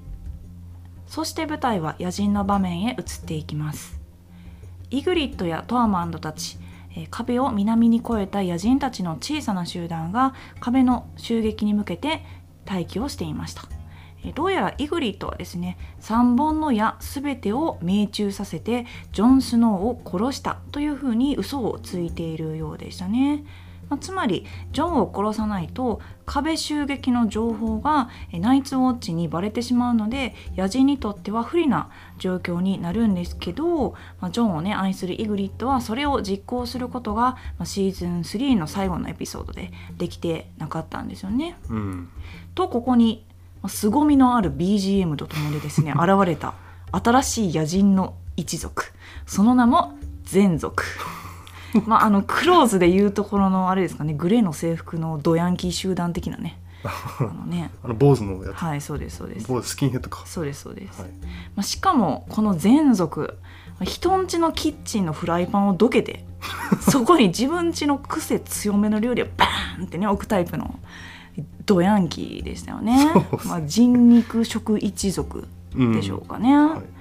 [1.07, 4.01] そして舞台は野人の場面へ移っていきます。
[4.89, 6.57] イグリッドやトアマンドたち
[6.95, 12.23] え壁を南に越えた野人たちの小さな集団が壁の襲撃に向けて
[12.65, 13.63] 待機をしていました。
[14.35, 23.45] どうやらイグリットはですね3本の矢全てを命中させてジョン・スノーを殺したというふうに嘘をついているようでしたね、
[23.89, 37.21] まあつまりジョンを殺さないと壁襲撃の情報がえーナイツウォッチにバレてしまうので野人にとっては不利な状況になるんですけど、まあジョンをね愛するイグリッドはそれを実行することが、
[37.57, 41.57] まあシーズン3の最後のエピソードでできてなかったんですよね。
[41.69, 42.09] うん
[42.55, 43.25] とここに
[43.61, 46.53] まあ凄みのある BGM とともにですね 現れた
[46.91, 48.85] 新しい野人の一族
[49.25, 50.83] その名も全族。
[51.85, 54.13] まあ、あのクローズでいうところのあれですかね。
[54.13, 56.59] グレーの制服のドヤンキー集団的なね。
[56.83, 57.71] あのね。
[57.83, 59.47] あの坊主のやつ、はいそうですそうです。
[59.47, 60.23] 坊主スキンヘッドか。
[60.25, 61.11] そうですそうです、はい。
[61.55, 63.37] まあ、しかもこの全族
[63.83, 66.25] 人んちのキッチンのフライパンをどけて
[66.81, 70.79] そこに自分ちの癖強めの料理をバーンってね置くタイプの
[71.65, 73.11] ドヤンキーでしたよね。
[73.13, 76.98] そうっすまあ、人肉食一族でしょうかね、はい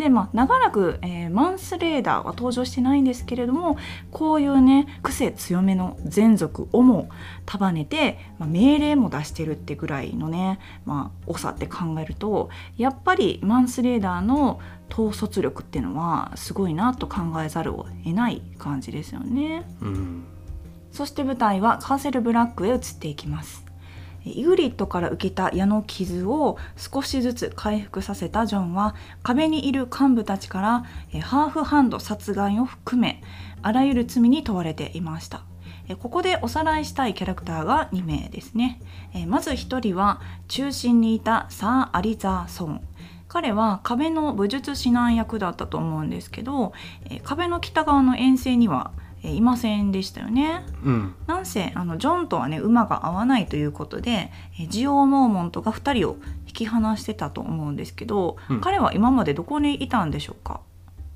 [0.00, 3.76] でまあ長らく、えーマンスレーダーは登場してないんですけれども
[4.10, 7.08] こういうね癖強めの全族をも
[7.46, 14.60] 束ねて、まあ、命令も出してるってぐらいのね、まあ、長って考えるとやっぱりマンスレーダーの
[14.92, 19.64] 統率力っていうのはすごいなと考えざるを得ない感じですよね。
[19.80, 20.24] うん
[20.92, 23.69] そして舞台はカーセルブラックへ移っていきます。
[24.24, 30.84] イグリッドから受けた矢の傷を少しずつ回復させたジョンは壁にいる幹部たちから
[31.22, 33.22] ハーフハンド殺害を含め
[33.62, 35.42] あらゆる罪に問われていました。
[35.98, 38.80] ここでおさらいしたいキャラクターが2名ですね。
[39.26, 42.80] まず1人は中心にいたサー・アリザー・ソン。
[43.26, 46.72] 彼は壁の武術指南役だったと思うんですけど、
[47.24, 48.92] 壁の北側の遠征には
[49.22, 50.64] えいませんでしたよね。
[50.84, 51.14] うん。
[51.26, 56.16] なんせあのジョンとはね馬が合わないということでえジオウモーモントが2人を
[56.46, 58.60] 引き離してたと思うんですけど、うん。
[58.60, 60.60] 彼は今までどこにいたんでしょうか？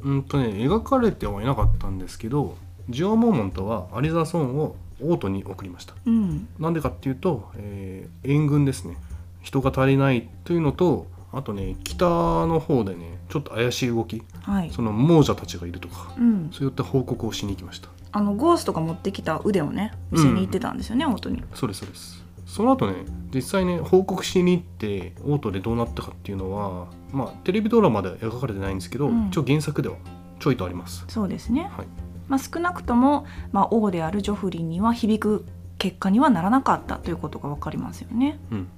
[0.00, 2.56] うんとね描かれてはいなかったんですけど
[2.90, 5.94] ジオモーモントはアリザソンをオートに送りました。
[6.04, 6.46] うん。
[6.58, 8.96] なんでかっていうと、えー援軍ですね。
[9.42, 11.06] 人が足りないというのと
[11.36, 14.22] あとね北の方でねちょっと怪しい動き。
[14.42, 16.14] はい、その亡者たちがいるとか。
[16.18, 17.88] うん、そういった報告をしに行きました。
[18.12, 21.42] あのゴーストが持ってきた腕をね見せに行ってたんですよね、オートに。
[21.54, 22.24] そうですそうです。
[22.46, 23.04] その後ね
[23.34, 29.28] 実際ね報告しに行ってオートでどうなったかっていうのはまあテレビドラマでは描かれてないんですけど、うん。
[29.28, 29.96] 一応原作では
[30.38, 31.04] ちょいとあります。
[31.08, 31.86] そうですね、はい。
[32.28, 35.44] まあ、少なくとも、まあ、王であるジョフリンには響く
[35.78, 38.38] 結果にはならなかったということが分かりますよね。
[38.52, 38.68] うん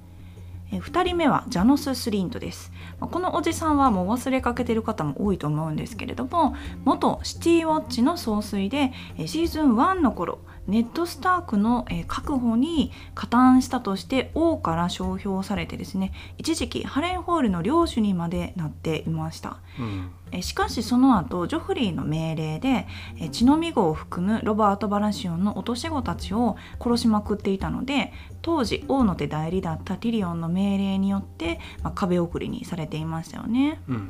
[0.71, 2.71] え2人目はジャノス・スリントです。
[2.99, 19.59] まあこのおじさんはもう忘れかけてる方も多いと思うんですけれども元シティウォッチの総帥でえシーズン1の頃ネット・スタークのえ確保に加担したとして王から商標されてですね一時期ハレンホールの領主にまでなっていました。
[19.79, 20.11] うん。
[20.31, 22.87] えしかしその後ジョフリーの命令で
[23.17, 28.11] え血のみ子を含むロバート・バラシオンの落とし子たちを殺しまくっていたので
[28.47, 34.09] 当時王の手代理だったティリオンの命令によって、まあ、壁送りにされていましたよね、うん。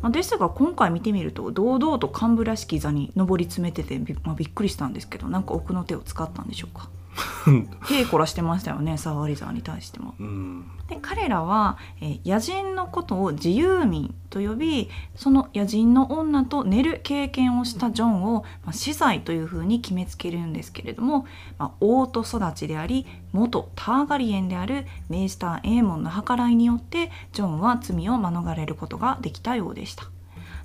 [0.00, 6.88] まあ、ですが今回見てみると堂々と幹部らしき座に上り詰めててび,、まあ、びっくりしたんですけどなんか奥の手を使ったんでしょうか？
[7.90, 10.14] へいこらしてましたよねサーワリザーに対しても。
[10.18, 21.26] うんで彼らは、えー野人のことを自由民と呼びその野人の女と寝る経験をしたジョンを、まあ、死罪というふうに決めつけるんですけれども、
[21.58, 30.13] まあ、王と育ちであり元ターガリエンであるメイスター・エーモンの計らいによってジョンは罪を免れることができたようでした。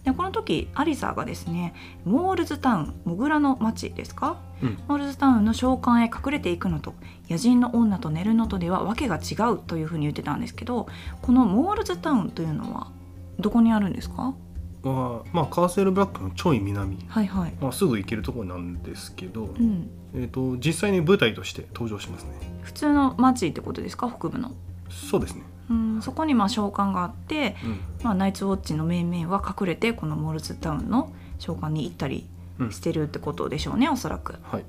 [0.03, 1.73] でこの時アリサがですね
[2.05, 4.37] モールズタウンモグラの町ですか？
[4.63, 4.77] うん。
[4.87, 6.93] モールズタウンの召喚へ隠れていくのと
[7.29, 10.87] 野人の女と寝るのとでは訳が違うというふうに言ってたんですけど
[11.21, 12.91] このモールズタウンというのは
[13.39, 14.33] どこにあるんですか？
[14.81, 17.53] まあ、まあカーセルブラックのちょい南、はいはい。
[17.59, 22.31] まあ、すぐ行けるところなんですけど、うん、えー、と実際に舞台として登場しますね。
[22.61, 24.09] 普通の町ってことですか？
[24.09, 24.53] 北部の。
[24.89, 32.27] そうですね、うん、そこにまあ召喚があって、うんまあ、ナイツウォッチの面々は隠れてこのモールズタウンの召喚に行ったり
[32.59, 34.35] うんしてるってことでしょうね、おそらく。
[34.43, 34.65] はい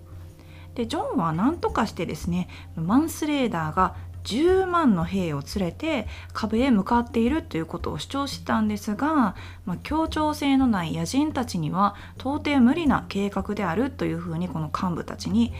[0.75, 15.53] でジョンは何とかしてですねマンスレーダーが10万の兵を連れて壁へ向かっているということを主張したんですが、まあ、協調性のない野人たちには到底無理な計画であるというふうにこの幹部たちに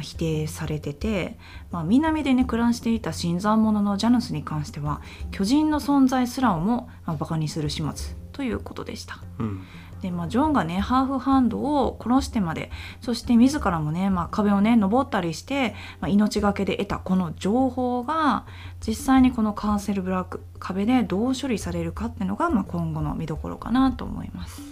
[0.00, 1.38] 否定されてて、
[1.70, 5.00] まあ、南でね暮らしていた新参者のジャヌスに関しては
[5.30, 9.18] 巨人の存在すらをもバカにする始末ということでした。
[9.38, 9.62] うん
[10.02, 12.70] で、まあ、ジョンがねハーフハンドを殺してまで
[13.00, 18.46] そして自らもね、まあ、壁をね登ったりして、まあ、命がけで得たこの情報が
[18.86, 24.62] 実際にこのカーセルブラック壁でどう処理されるかっていうのが、まあ、今後の見どころかなと思います。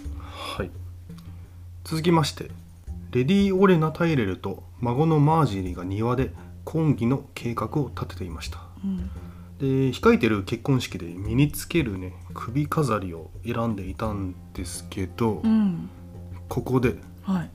[0.57, 0.71] はい。
[1.83, 2.49] 続きまして
[3.11, 6.31] レディ・オレナ・タイレルと孫のマージェリーが庭で
[6.63, 8.59] 婚儀の計画を立てていました。
[8.83, 9.09] うん
[9.59, 15.89] で控えてる結婚式で身につけるね首飾りを選んでいたんですけど、うん。
[16.49, 16.95] ここで。
[17.23, 17.49] はい、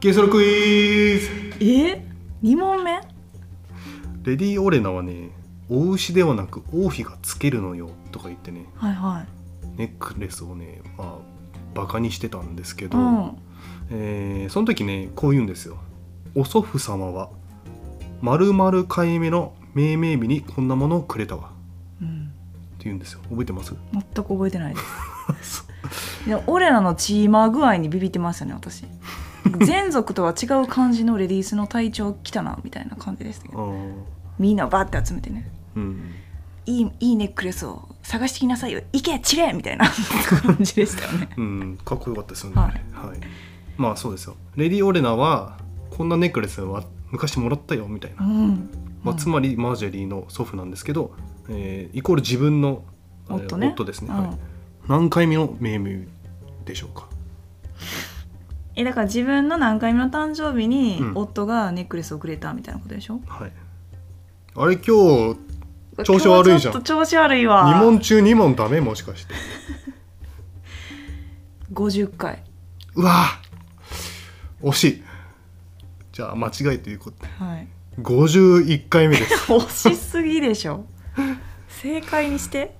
[0.00, 1.28] ゲストクイズ。
[1.60, 2.06] え
[2.42, 3.00] ？2問目？
[4.22, 5.30] レディ・オレナはね
[5.68, 8.66] お牛ではなく王妃がつけるのよとか言ってね。
[8.76, 9.78] はいはい。
[9.78, 11.18] ネックレスをねまあ
[11.74, 13.36] バカにしてたんですけど、うん。
[13.90, 15.78] えーその時ねこう言うんですよ。
[16.34, 17.30] お祖父様は
[18.88, 21.50] 回目の命名日にこんなものをくれたわ。
[22.00, 23.20] うん、って言うんですよ。
[23.28, 23.74] 覚えてます？
[23.92, 24.80] 全く覚えてないで
[25.42, 25.68] す。
[26.26, 28.84] いや俺らのチーマー具合にビビってましたね私。
[29.66, 33.74] 前族とは違う感じのレディースの体調来たなみたいな感じでしたけど。
[34.38, 35.50] みんなバーって集めてね。
[35.76, 36.10] うん。
[36.64, 38.80] いいいいネックレスを探してきなさいよ。
[38.94, 39.86] 行け散れみたいな
[40.42, 41.28] 感じでしたよね。
[41.36, 41.78] うん。
[41.84, 42.56] かっこよかったですよね。
[42.56, 42.72] はい。
[43.08, 43.20] はい、
[43.76, 44.36] まあそうですよ。
[44.56, 45.58] レディ・オレナは
[45.90, 48.70] こんなネックレスは昔もらったよみたいな、うん
[49.06, 51.14] まあ、つまりマージェリーの祖父なんですけど、
[51.48, 52.82] えーイコール自分の、
[53.28, 53.68] えー夫ね。
[53.72, 54.28] 夫ですね、うん。
[54.30, 54.38] はい、
[54.88, 56.08] 何回目の命名
[56.64, 57.08] でしょうか？
[58.74, 61.12] えだから自分の何回目の誕生日にうん。
[61.14, 63.52] 夫がネックレスをくれたみたいなことでしょ、はい。
[64.56, 66.72] あれ今日調子悪いじゃん。
[66.74, 67.64] 今日ちょっと調子悪いわ。
[67.80, 68.80] 2問中2問ダメ？
[68.80, 69.34] もしかして。
[71.72, 72.42] 50回。
[72.96, 73.26] うわ
[74.62, 75.02] 惜しい。
[76.12, 77.28] じゃあ間違いということで。
[77.38, 77.68] はい
[78.00, 79.34] 51回目です。
[79.52, 80.84] 惜しすぎでしょ。
[81.68, 82.76] 正解にして。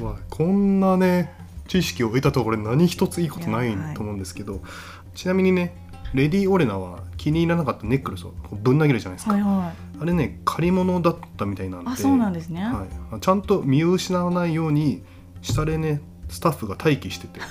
[0.00, 1.32] まあこんなね
[1.68, 4.62] 知識を得たところで何一ついいことないと思うんですけど、
[5.14, 5.74] ちなみにね
[6.14, 10.02] レディ・オレナは気に入らなかったネックレスをぶん投げるじゃないですか、はいはい。
[10.02, 12.86] あれね借り物だったみたいなんであそうなんですね、は
[13.16, 15.02] い、ちゃんと見失わないように
[15.40, 17.40] 下でねスタッフが待機してて。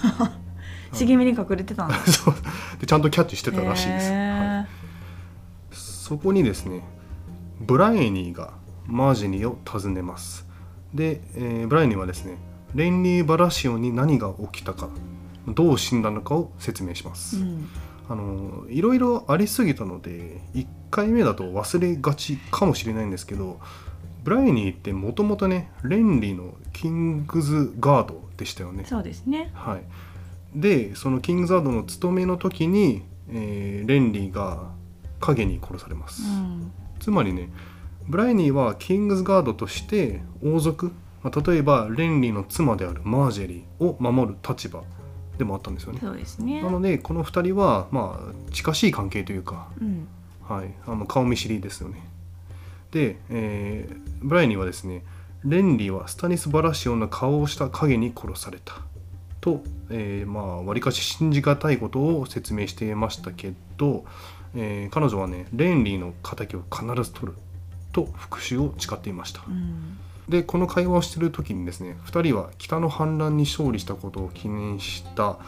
[0.94, 1.96] 茂みに隠れてたんだ。
[2.06, 2.36] そう。
[2.80, 4.38] でちゃんとキャッチしてたらしいです、へはい。
[4.60, 4.66] ー
[5.74, 6.82] そこにですね
[7.62, 8.54] ブライニーが
[8.88, 10.48] マージェニーを訪ねます。
[10.94, 12.38] で、えーブライニーはですね
[12.76, 14.90] レンリー・バラシオンに何が起きたか
[15.48, 17.68] どう死んだのかを説明します、うん。
[18.10, 23.60] あのいろいろありすぎたので1回目だと忘れがちかもしれないんですけど
[24.24, 28.86] ブライニーってもともとねレンリーのキングズガードでしたよね。
[28.86, 29.52] そうですね。
[29.54, 29.84] はい、
[30.56, 34.72] でそのキングズガードの務めの時に、えーレンリーが
[35.20, 37.50] 影に殺されます、うんつまりね
[38.08, 40.92] ブライニーはキングズガードとして王族、
[41.24, 44.84] まあ、例えばレンリーの妻であるマージェリーを守る立場
[45.38, 46.00] でもあったんですよね。
[46.02, 46.62] そうですね。
[46.62, 50.08] なのでこの2人はまあ近しい関係というか、うん。
[50.48, 52.04] はい、あの顔見知りですよね。
[52.92, 55.04] で、えーブライニーはですね
[55.44, 58.76] レンリーはスタニス・バラシオンの顔をした影に殺された。
[59.40, 64.06] と、えーまあわりかし信じがたいことを説明していましたけど、
[64.56, 67.34] えー彼女はねレンリーの敵を必ず取る
[67.92, 69.44] と復讐を誓っていました。
[69.48, 69.98] うん。
[70.30, 75.40] でこの会話をしている時にですね2人は北の反乱に勝利したことを記念した、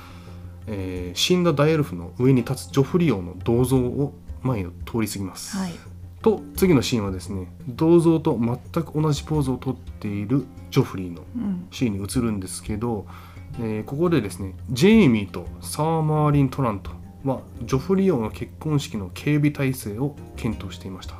[0.68, 5.74] えー死んだ大エルフの上に立つジョフリ王の銅像を前を通り過ぎます、はい。
[6.22, 11.68] と次のシーンはですね銅像と全く同じポーズをとっているジョフリーのうん。
[11.72, 13.06] シーンに移るんですけど、
[13.60, 16.92] えーここでですねジェイミーとサー・マーリン・トラント
[17.24, 21.16] はジョフリー王の結婚式の警備体制を検討していました。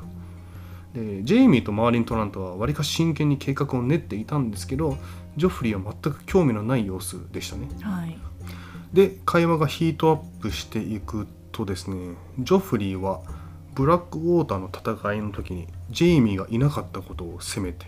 [0.94, 4.98] でジェイミーとマーリン・トラントはわりかし真剣に計画を練っていたんですけど
[5.38, 7.68] ジョフリーは全く興味のない様子でしたね。
[7.82, 8.18] はい。
[8.94, 13.22] で会話がヒートアップしていくとですねジョフリーは
[13.74, 17.88] ブラックウォーターの戦いの時にジェイミーがいなかったことを責めて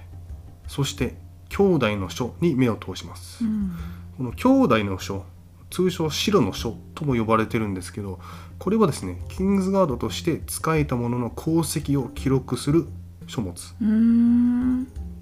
[0.67, 1.15] そして
[1.49, 3.71] 兄弟の書に目を通します、うん。
[4.17, 5.25] この兄弟の書
[5.69, 8.19] 通称白の書とも呼ばれてるんですけど
[8.59, 12.87] これはですねキングズガードとして仕えた者の功績を記録する
[13.27, 13.55] 書物。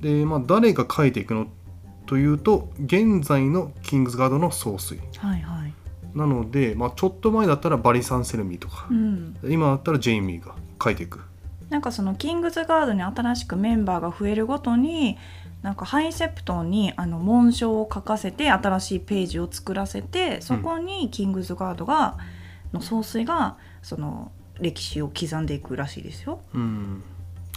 [0.01, 1.47] でまあ誰が書いていくの
[2.05, 4.99] というと現在のキングズガードの総帥。
[5.17, 5.73] はいはい。
[6.13, 8.87] なので、まあ、ちょっと前だったらバリサン・セルミーとか。
[8.91, 9.35] う、ん。
[9.49, 11.21] 今だったらジェイミーが書いていく。
[11.69, 15.17] なんかそのキングズガードに新しくメンバーが増えるごとに
[15.63, 22.17] なんかハイセプトンにあの紋章を書かせて新しいページを作らせてそこにキングズガードが、
[22.73, 26.41] の総帥がその歴史を刻んでいくらしいですよ。
[26.53, 27.03] うん。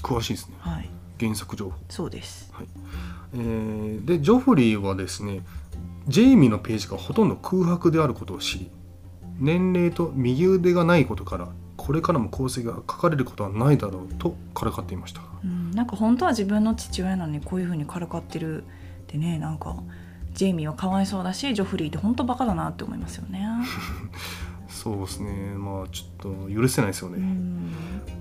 [0.02, 0.54] 詳しいですね。
[0.60, 0.88] はい、
[1.18, 1.76] 原作情報。
[1.88, 2.52] そうです。
[3.34, 5.40] えーでジョフリーはですね
[6.06, 8.70] ジェイミーのページがほとんど空白であることを知り
[9.40, 11.48] 年齢と右腕がないことから
[11.86, 15.20] これからも功績が書かれることはないだろうとからかっていました。
[15.44, 18.66] うん、なんか本当は自分の父親なのにこういう風にからかってるっ
[19.06, 19.76] てねなんか
[20.34, 23.46] ジェイミーはかわいそうだしジョフリーって本当バカだなって思いますよね。
[24.68, 25.54] そうですね。
[25.56, 27.72] まあちょっと許せないですよね、うん。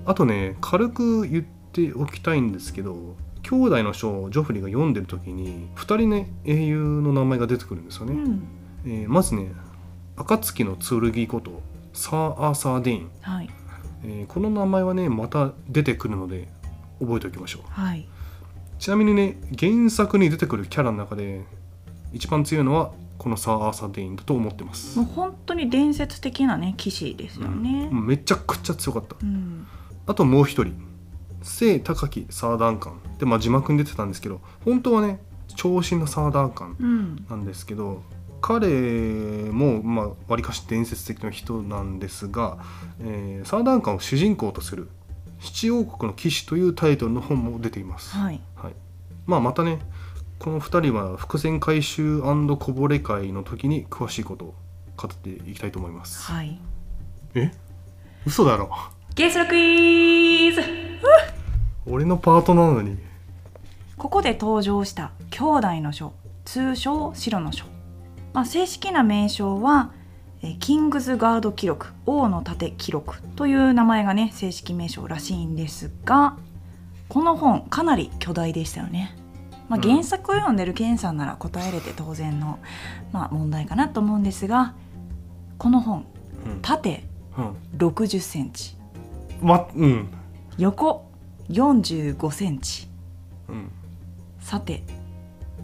[0.04, 8.42] あとね軽く言っておきたいんですけど兄弟の書をジョフリーが読んでる時に2人ね英雄の名前が出てくるんですよね、うん。
[8.84, 9.50] えーまずね
[10.16, 11.60] 暁の剣こと
[11.96, 13.50] サー・アーサー・デイン、はい。
[14.04, 16.48] えーこの名前はねまた出てくるので
[17.00, 17.62] 覚えておきましょう。
[17.68, 18.06] はい。
[18.78, 21.44] ちなみにね原作に出てくるキャラの中で
[22.12, 24.98] 一番強いのはこのサー・アーサー・デインだと思ってます。
[24.98, 27.88] もう本当に伝説的なね騎士ですよね。
[27.90, 28.06] うん。
[28.06, 29.16] めちゃくちゃ強かった。
[29.22, 29.66] うん。
[30.06, 30.74] あともう一人。
[31.42, 35.20] 聖高きサーダンカンで、まあ、字幕に出てたんですけど本当はね
[35.54, 37.26] 長身のサーダンカンうん。
[37.30, 38.02] なんですけど
[38.46, 38.68] 彼
[39.50, 42.58] もまあ割かし伝説的な人なんですが、
[43.00, 44.88] えーサーダンカンを主人公とする
[45.40, 48.16] 「七王国の騎士」というタイトルの本も出ています。
[48.16, 48.40] はい。
[48.54, 48.74] はい、
[49.26, 49.80] まあまたね
[50.38, 54.54] この2人は伏線回収こぼれ会の時に詳しいことを
[54.96, 56.30] 語っていきたいと思います。
[56.30, 56.60] はい。
[57.34, 57.50] え？
[58.24, 58.70] 嘘だろ。
[59.16, 60.62] ゲストクイズ。
[61.84, 62.96] 俺のパートなのに。
[63.96, 66.12] ここで登場した兄弟の書
[66.44, 67.64] 通称白の書、
[68.36, 69.92] まあ、正式な名称は
[70.42, 76.36] えーキングズガード記録王の盾記録という名前がね正式名称らしいんですが
[77.08, 79.16] この本かなり巨大でしたよね、
[79.70, 79.90] まあ、うん。
[79.90, 82.58] 原作を読んでるケンさんなら答えれて当然の、
[83.10, 84.74] まあ、問題かなと思うんですが
[85.56, 86.04] この本
[86.44, 86.60] うん。
[86.60, 87.04] 縦
[87.38, 87.56] うん。
[87.78, 88.76] 60センチ。
[89.40, 90.08] まうん。
[90.58, 91.10] 横
[91.48, 92.90] 45センチ。
[93.48, 93.72] うん。
[94.40, 94.82] さて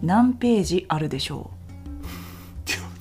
[0.00, 1.61] 何ページあるでしょいや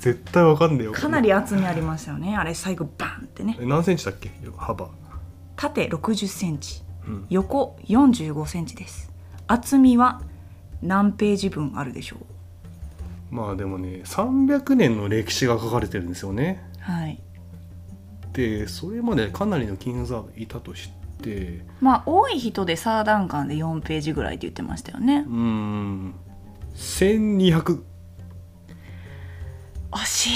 [0.02, 0.91] 絶対わかんねえよ。
[0.91, 2.36] うかなり厚みありましたよね。
[2.36, 3.56] あれ最後バンってね。
[3.62, 4.32] え何センチだっけ？
[4.58, 4.89] 幅。
[5.56, 6.82] 縦60センチ。
[7.08, 7.26] うん。
[7.30, 9.14] 横45センチです。
[9.45, 10.22] 厚みは
[10.82, 12.18] 何ページ分あるでしょ
[13.32, 13.36] う？
[13.36, 16.68] まあでもね300年の歴史が書かれてるんですよね。
[16.80, 17.22] はい。
[18.34, 20.89] でそれまでかなりのキングザードいたとし
[21.22, 21.64] て。
[21.80, 25.26] まあ多い人でサーダンカンで4ページぐらいって言ってましたよね。
[25.28, 26.16] うーん
[26.74, 27.84] 1200
[29.92, 30.32] 惜しい。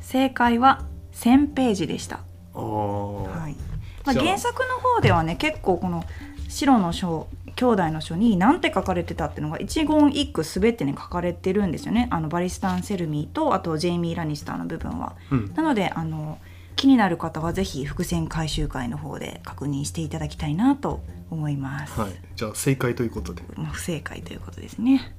[0.00, 2.20] 正解は1000ページでした。
[2.54, 3.56] ああ、はい。
[4.04, 6.04] まあ原作の方ではね結構この
[6.48, 12.08] 白の書兄弟の書に何て書かれてたっていうのが一言一句全てね書かれてるんですよね。
[12.10, 15.14] あのバリスタン・セルミーとあとジェイミー・ラニスターの部分は。
[15.30, 15.54] うん。
[15.54, 16.38] なのであの
[16.76, 21.00] 気になる方はぜひ伏線回収会の方で確認していただきたいなと
[21.30, 21.98] 思います。
[21.98, 23.42] はい、じゃあ正解ということで。
[23.56, 25.14] まあ不正解ということですね、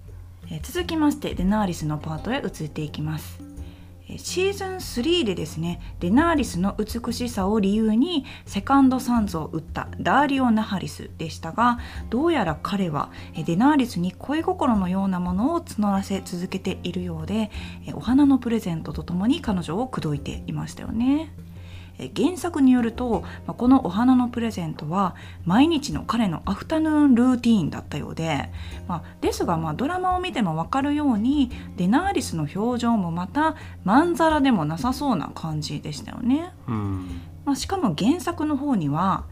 [0.49, 3.47] え続きましてデナーリスのパートへ移っていきます。
[4.15, 11.79] シーズン3でですねデナーリスの美しさを理由にセカンドサンズを打ったダーリオ・ナハリスでしたが
[12.09, 13.11] どうやら彼は
[13.45, 17.51] デナーリスに恋心のようなものを募らせ続けているようで
[17.93, 21.33] お花のプレゼントとともに彼女を口説いていましたよね。
[21.99, 28.49] えー原作によると、まあこのお花のプレゼントは毎日の彼のアフタヌーンルーティーンだったようで、
[28.87, 36.51] まあ、ですがまあドラマを見ても分かるようにデナーリスの表情もまたまんざらでもなさそうな感じでしたよね。
[36.67, 39.25] うんまあ、しかも原作の方には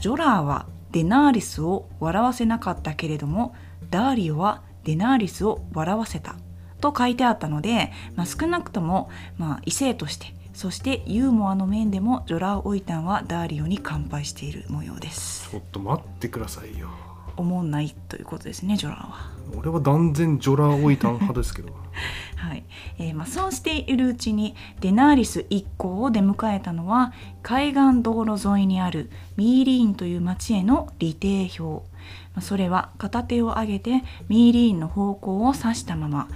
[0.00, 3.54] ジョラーはデナーリスを笑わせなかったけれども
[3.90, 6.36] ダーリオはデナーリスを笑わせた
[6.80, 15.50] と書いてあったので、まあ、少なくともまあ異性としてそしてユーモアの面でもジョラー・オイタンはダーリオに乾杯している模様です。
[15.50, 16.88] ちょっと待ってくださいよ
[17.36, 19.30] 思んないということですねジョラーは。
[19.54, 21.68] 俺は断然ジョラーオイタン派ですけど
[22.36, 22.64] はい
[22.98, 31.95] えーまあ、そうしているうちにデナーリス一行を出迎えたのは海岸道路沿いにあるミーリーンという町への履定表まあ
[32.40, 36.28] それは片手を上げてミーリーンの方向を指したまま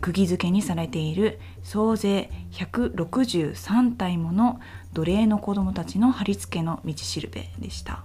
[0.00, 4.60] 釘付けにされている総勢163体もの
[4.92, 8.04] 奴隷の子供たちの貼り付けの道しるべでした。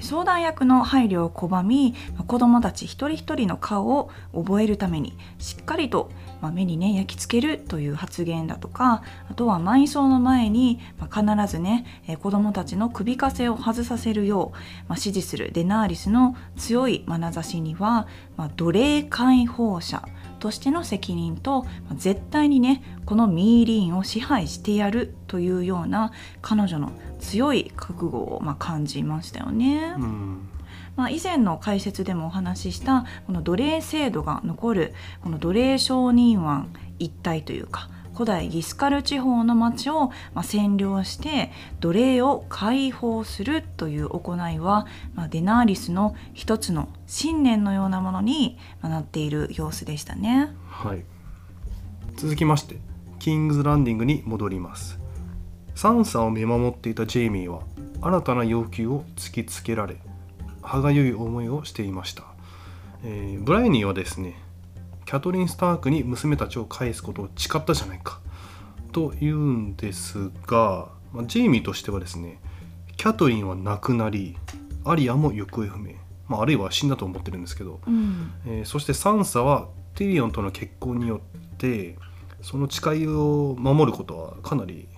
[0.00, 1.94] 相談役の配慮を拒み
[2.26, 6.10] 子どもたち一人一人の顔を覚えるためにしっかりと
[6.50, 10.80] 目にね焼き付けるという発言だとかあとは埋葬の前に
[11.12, 11.84] 必ずね
[12.22, 14.58] 子どもたちの首かせを外させるよう
[14.90, 18.08] 指示するデナーリスの強い眼差しには
[18.56, 20.02] 奴隷解放者
[20.40, 21.64] としての責任と
[21.96, 29.94] 絶対にねこのミーリーンを支配してやるというような彼女の強い覚悟をま感じましたよね。
[29.98, 30.48] うん
[30.96, 50.50] まあ、以前の解説でもお話ししたこの奴隷制度が残るこの奴隷商人湾一帯というか古代ギスカル地方の町を占領して奴隷を解放するという行いは、まあ、デナーリスの一つの信念のようなものになっている様子でしたね。
[50.68, 51.04] はい
[52.16, 52.76] 続きまして
[53.18, 55.00] キングズランディングに戻ります
[55.74, 57.62] サンサを見守っていたジェイミーは
[58.00, 59.96] 新たな要求を突きつけられ
[60.64, 62.24] 歯がゆい思いをしていました、
[63.04, 64.36] えーブライニーはですね
[65.04, 68.20] キャトリン・スタークに娘たちを返すことを誓ったじゃないか。
[68.92, 72.40] と言うんですが、まあジェイミーとしてはですね
[72.96, 74.36] キャトリンは亡くなり
[74.84, 75.94] アリアも行方不明、
[76.28, 78.32] まあ、あるいは死んだと思ってるんですけど、うん。
[78.46, 81.20] えーそしてサンサはティリオンとの結婚によ
[81.54, 81.96] って
[82.40, 84.88] その誓いを守ることはかなり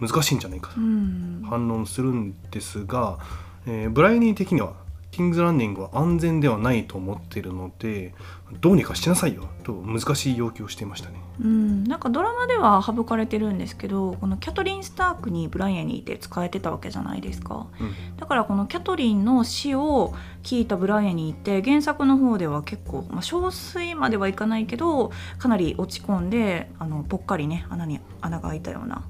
[0.00, 1.42] 難しいんじゃないかとうん。
[1.48, 3.18] 反論するんですが、
[3.66, 4.74] えーブライニー的には
[5.14, 8.12] キングズランディングは安全ではないと思っているので
[8.60, 9.48] どうにかしなさいよ。
[9.62, 11.20] と難しい要求をしていましたね。
[11.40, 17.68] うん、なんかドラマでは省かれてるんですけどこのキャトリン・スタークにブライアンにいて使えてたわけじゃないですか。
[17.80, 18.16] うん。
[18.16, 29.04] だからこのキャトリンの死を聞いたブライアンにいて原作の方では結構、まあ、憔悴まではいかないけどかなり落ち込んであのぽっかりね穴に穴が開いたような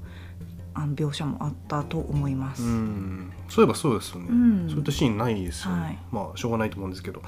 [0.75, 2.63] あの描写もあったと思います。
[2.63, 7.21] うんそういえばそうですよね、うんそういったシーンないですよね、はいまあしょうがないと思うんですけど、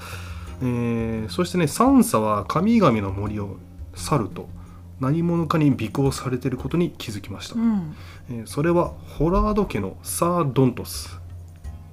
[0.62, 3.56] えーそしてねサンサは神々の森を
[3.94, 4.48] 去ると
[5.00, 7.96] 何者かに尾行されていることに気づきました、うん
[8.30, 11.18] えーそれはホラード家のサー・ドントス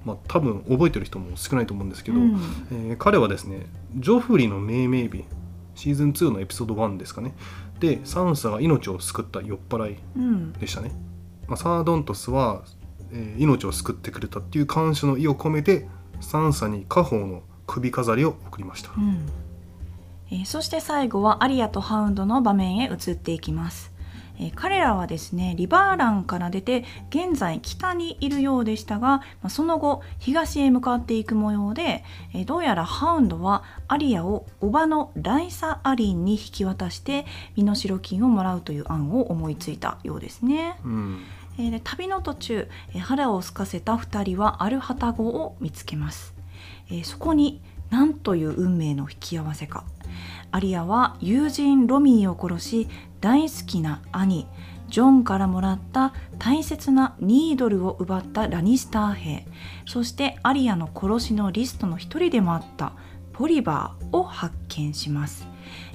[0.04, 2.40] まあ多分覚えてる人も少ないと思うんですけど、うん
[2.72, 5.24] えー彼はですねジョフリの命名日
[5.74, 7.34] シーズン2のエピソード1ですかね
[7.78, 9.96] でサンサが命を救った酔っ払い
[10.58, 10.90] でしたね、
[11.48, 12.62] まあ、サードントスは、
[13.12, 15.86] えー命を救ってくれたっていう感謝の意を込めて
[16.20, 19.28] サンサに家宝の首飾りを贈りました、うん。
[20.30, 23.92] えーそして最後はアリアとハウンドの場面へ移っていきます、
[24.38, 32.02] えー彼らはですねリバーランから出て現在北にいるようでしたが、まあその後東へ向かっていく模様で、
[32.34, 37.24] えーどうやらハウンドはアリアを叔母のライサ・アリンに引き渡して
[37.56, 40.78] 身代金をもらうという案を思いついたようですね。
[40.84, 41.24] うん
[41.56, 42.68] で旅の途中、
[43.00, 46.34] 腹を空かせた2人はある旅籠を見つけます、
[47.04, 49.84] そこに何という運命の引き合わせか。
[50.52, 52.88] アリアは友人ロミーを殺し
[53.20, 54.46] 大好きな兄
[54.88, 59.46] ジョンからもらった大切なニードルを奪ったラニスター兵。
[59.86, 62.92] そしてアリアの殺しのリストの一人でもあった。
[63.36, 65.46] ポリバーを発見します、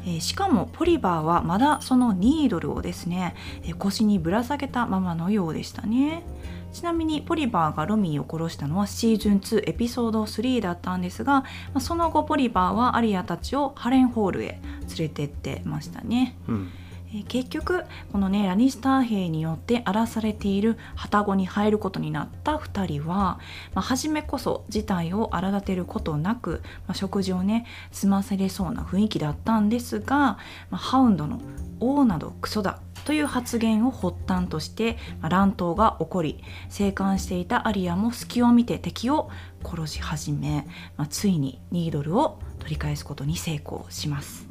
[0.04, 6.24] えーしかもポリバーはまだそのニードルをですねえー腰にぶら下げたままのようでしたね。
[6.72, 16.38] ちなみにポリバーがロミーを殺したのはシーズン2エピソード3だったんですが、まその後ポリバーはアリアたちをハレンホールへ連れてってましたね。
[16.48, 16.70] うん。
[17.14, 23.40] え結局このねラニスター兵によって荒らされている旅籠に入ることになった2人は、
[23.74, 30.38] まあ、初めこそ事態を荒立てることなく、まあ、食事をね済ませれそうな雰囲気だったんですが、ま
[30.72, 31.42] あ、ハウンドの
[31.82, 39.32] 「王などクソだ」という発言を発端として、ま乱闘が起こり生還していたアリアも隙を見て敵を
[39.66, 44.51] 殺し始め、ま、ついにニードルを取り返すことに成功します。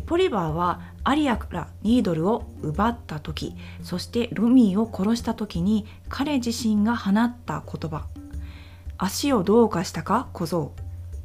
[0.00, 8.06] ポリバーはアリアからニードルを奪った時そしてルミーを殺した時に彼自身が放った言葉
[8.98, 10.72] 「足をどうかしたか小僧。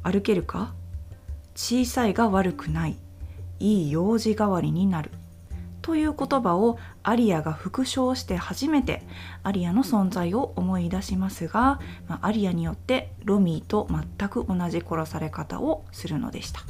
[0.02, 0.74] 歩けるか？
[1.54, 2.96] 小さいが悪くない。
[3.60, 5.10] いい用事代わりになる」
[5.82, 9.02] という言葉をアリアが復唱して初めて
[9.42, 16.60] アリアの存在を思い出しますが、まあアリアによってロミーと全く同じ殺され方をするのでした。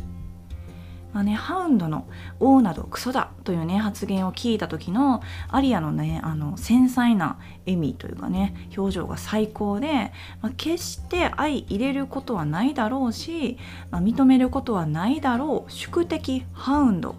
[1.13, 2.07] まあね、ハウンドの
[2.39, 13.59] 「王などクソだ」というね発言を聞いた時のアリアのねあの繊細な笑みというかね表情が最高で、まあ、決して相入れることはないだろうし、
[13.91, 17.15] まあ認めることはないだろう宿敵ハウンド。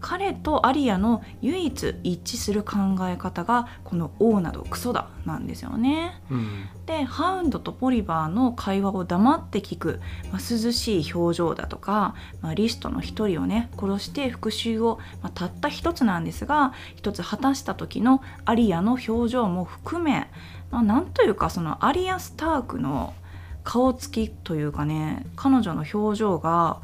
[0.00, 6.20] 彼とアリアの唯一一致する考え方がこの「王などクソだ」なんですよね。
[6.30, 10.00] うんでハウンドとポリバーの会話を黙って聞く、
[10.32, 20.28] まあ、涼しい表情だとか、まあ、リストの一人をね殺して復讐を、まあ、たった一つなんですが一つ果たした時のアリアの表情も含め、
[20.72, 23.14] まあ、なんというかそのアリア・スタークの
[23.62, 26.80] 顔つきというかね彼女の表情が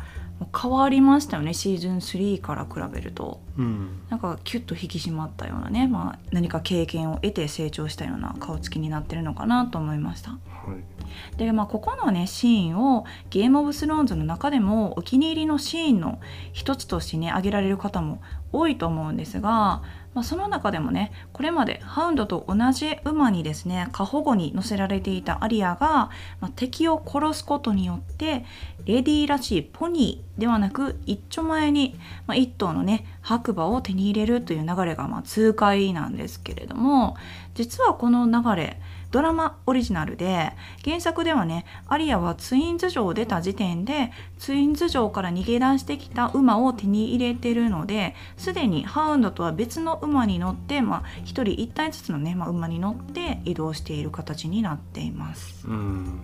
[0.55, 3.41] 変わりましたよねシーズン3から比べると。
[3.59, 10.31] うんなんかキュッと引き締まったようなね、まあ、何か経験を得て成長したような顔つきになってるのかなと思いました。
[10.31, 10.97] はい
[11.39, 16.21] でまあここのねシーンをゲームオブスローンズの中でもお気に入りのシーンの
[16.53, 18.21] 一つとしてね挙げられる方も
[18.53, 19.83] 多いと思うんですが、
[20.17, 26.11] まあ、その中でもねこれまでハウンドと同じ馬にですね過保護に乗せられていたアリアが、
[26.41, 28.47] まあ、敵を殺すことによって
[28.87, 37.19] レディーらしいポニーではなく一丁前に、まあ、一頭のね白馬を手に入れるという流れがまあ痛快なんですけれども
[37.55, 38.81] 実はこの流れ
[39.17, 40.53] ドラマオリジナルで
[40.85, 55.67] 原作ではねアリアはツインズ城を出た時点でツインズ城から逃げ出してきた馬を手に入れてるのですでにハウンドとは別の馬に乗って、まあ、1人1体ずつのね、まあ、馬に乗って移動している形になっています。
[55.67, 56.21] うん。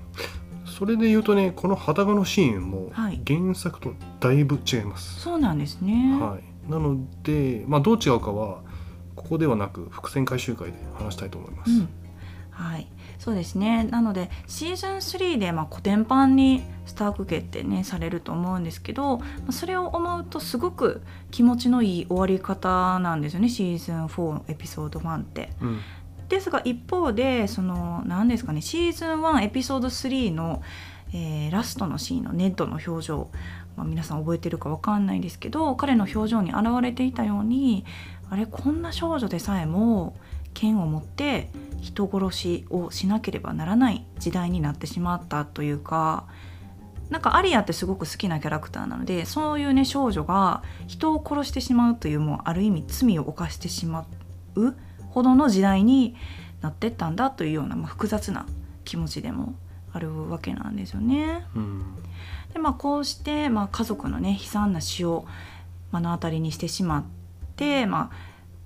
[0.67, 3.23] それで言うとねこの裸のシーンもはい。
[3.27, 8.61] 原作とだいぶ違います、そうなんですね、はい、なので、まあ、どう違うかは
[9.17, 12.02] ここではなく伏線回収会で話したいと思います、うん
[12.63, 12.87] はい、
[13.19, 13.85] そうですね。
[13.85, 25.51] なのでシーズン3でまあ古典版にスターク家ってねされると思うんですけどまあそれを思うとすごく気持ちのいい終わり方なんですよねシーズン4のエピソード1って。
[25.61, 25.81] うん。
[26.29, 30.63] ですが一方でその何ですかねシーズン1エピソード3の、
[31.13, 33.31] えーラストのシーンのネッドの表情、
[33.77, 37.85] まあ、皆さん覚えてるかわかんないですけど彼の表情に現れていたように
[38.31, 40.17] あれこんな少女でさえも
[40.55, 41.51] 剣を持って
[41.81, 46.27] 人殺しをしなければならない時代になってしまったというか
[47.11, 54.07] なんかアリアってすごく好きなキャラクターなのでそういうね少女が人を殺してしまうというもうある意味罪を犯してしま
[54.55, 54.75] う
[55.11, 56.17] ほどの時代に
[56.63, 58.47] なってったんだというような、まあ、複雑な
[58.85, 59.55] 気持ちでも
[59.93, 61.45] あるわけなんですよね。
[61.55, 61.85] うん
[62.53, 65.27] でまあこうして、まあ、家族のね悲惨な死を
[65.91, 67.05] 目の当たりにしてしまっ
[67.57, 68.17] て、まあ、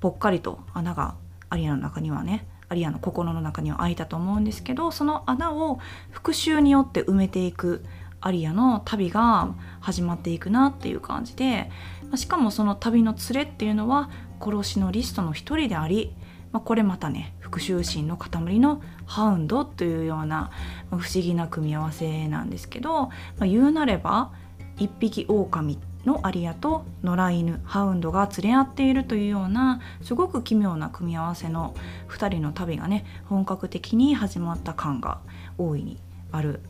[0.01, 1.15] ぽっかりと穴が
[1.51, 5.79] アリアの中にはねアリアの心の中には開いたと思うんですけどその穴を
[6.11, 7.85] 復讐によって埋めていく
[8.21, 11.71] アリアの旅が始まっていくなっていう感じで、
[12.17, 16.13] しかもその旅の連れっていうのは殺しのリストの一人であり、
[16.51, 20.51] まあ、これまたね復讐心の塊のハウンドというような
[20.91, 24.33] 不思議な組み合わせなんですけど、まあ、言うなれば
[24.79, 31.75] 一匹狼ってのアリアと野良犬ハウンドが連れ合っているというようなすごく奇妙な組み合わせの
[32.09, 35.21] 2人の旅がね本格的に始まった感が
[35.59, 35.99] 大いに
[36.33, 36.61] ある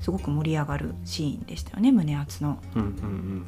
[0.00, 2.58] すごく盛り上がるシーンでしたよね胸熱の。
[2.74, 3.46] うんうん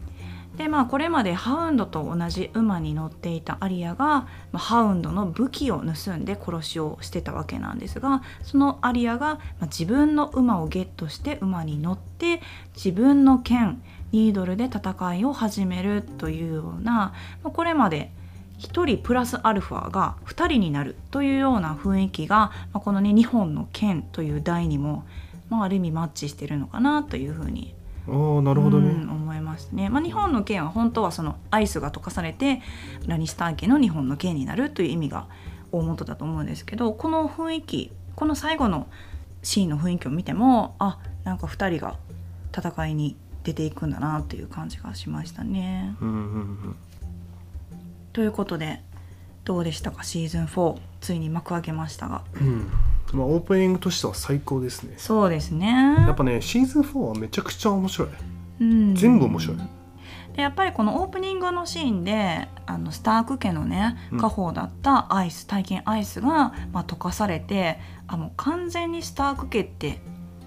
[0.57, 12.43] でまあこれまでハウンドと同じ馬に乗っていたアリアが、まあハウンドの武器を盗んで殺しをしてたわけなんですがそのアリアが、まあ自分の馬をゲットして馬に乗って
[12.75, 13.83] 自分の剣
[14.13, 18.11] ニードルで戦いを始めるというような、まあこれまで
[18.59, 25.05] 1人プラスアルファが2人になるというような雰囲気が、まあこのね2本の剣という台にも、
[25.51, 27.75] まあ、ある意味マッチしてるのかなというふうに
[28.09, 29.89] あなるほどね、うん思いますね。
[29.89, 32.61] まあ、日本の剣は本当はそのアイスが溶かされて
[33.07, 35.27] ラニスター家の日本の剣になるという意味が
[35.71, 38.89] 大元だと思うんですけどこの雰囲気この最後の
[39.43, 41.97] シーンの雰囲気を見てもあなんか2人が
[42.57, 45.97] 戦いに出ていくんだなっていう感じがしましたね。
[46.01, 46.77] うんうんうん。
[48.13, 48.81] ということで
[49.45, 50.05] どうでしたか？
[50.05, 52.23] シーズン4ついに幕開けましたが。
[52.35, 52.71] うん。
[53.13, 54.95] まあ、オープニングとしては最高ですね。
[54.97, 55.69] そうですね。
[55.99, 58.09] やっぱねシーズン4はめちゃくちゃ面白い。
[58.61, 58.95] うん。
[58.95, 59.57] 全部面白い。
[60.35, 64.19] でやっぱりこのオープニングのシーンであのスターク家のねうん。
[64.19, 70.01] 家宝だったアイス、体験アイスが、まあ、溶かされてあもう完全にスターク家って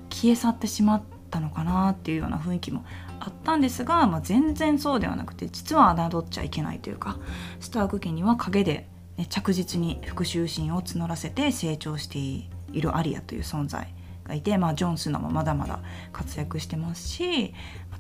[0.10, 1.04] 消え去ってしまっ
[1.36, 2.86] たのかなっていうような雰囲気も
[3.20, 7.18] あったんですが、まあ、全然そうではなくて実は侮っちゃいけないというか
[7.60, 15.80] スターク家には陰で、ね、着実に復讐心を募らせて成長しているアリアという存在がいて、まあ、ジョン・スナもまだまだ
[16.14, 17.54] 活躍してますし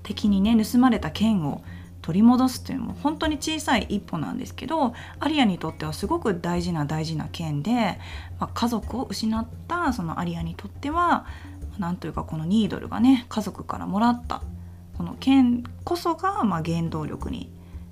[0.03, 1.61] 敵にね盗まれた剣を
[2.01, 7.99] 取り戻すというのも本当に小さい一歩なんですけどアリアにとってはすごく大事な大事な剣で、
[8.39, 11.25] まあ、家族を失ったそのアリアにとっては
[11.79, 14.41] なんというかこのニードルがね家族からもらった
[14.97, 17.51] この剣こそがまあ原動力に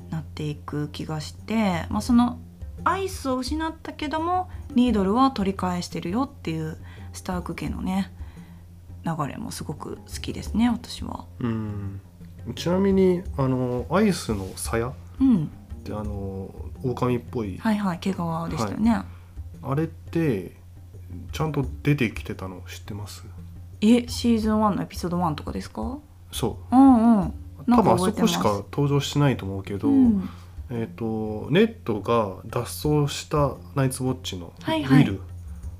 [0.09, 2.39] なっていく気がして、まあ、その
[2.83, 6.77] アイスを失ったけどもニードルは取り返してるよっていう
[7.13, 8.11] スターク家のね
[9.05, 11.25] 流れもすごく好きですね私は。
[11.39, 12.01] うん
[12.55, 15.49] ちなみにあのアイスの鞘っうん、
[15.83, 16.53] てあの
[16.83, 18.15] 狼っぽい、はいはい毛皮
[18.49, 19.03] でしたよね。
[19.61, 20.57] あれって
[21.31, 23.23] ちゃんと出てきてたの知ってます？
[23.83, 25.97] えシーズン1のエピソード1とかですか？
[26.31, 27.27] そうんうん。
[27.27, 27.33] う
[27.67, 30.29] なんか多分あそこしか登場してないと思うけど、うん
[30.69, 35.21] えっ、とネットが脱走したナイツウォッチのウはいはいィル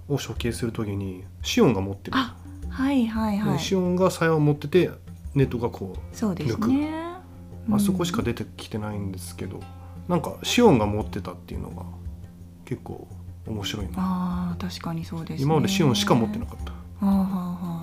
[0.07, 2.35] を処刑するときにシオンが持ってる、あ
[2.69, 3.53] はいはいはい。
[3.57, 4.91] でシオンが鞘を持ってて
[5.33, 6.89] ネットがこそうですね。
[7.69, 8.33] うあそこしかで。
[8.33, 9.61] 出てきてないんですけど、
[10.07, 11.83] なんかシオンが持ってたっていうのが
[12.65, 13.07] 結構
[13.47, 15.43] 面白いな、ああ確かにそうです、ね。
[15.45, 17.27] 今までシオンしか持ってなかった、はあはあは
[17.61, 17.82] あ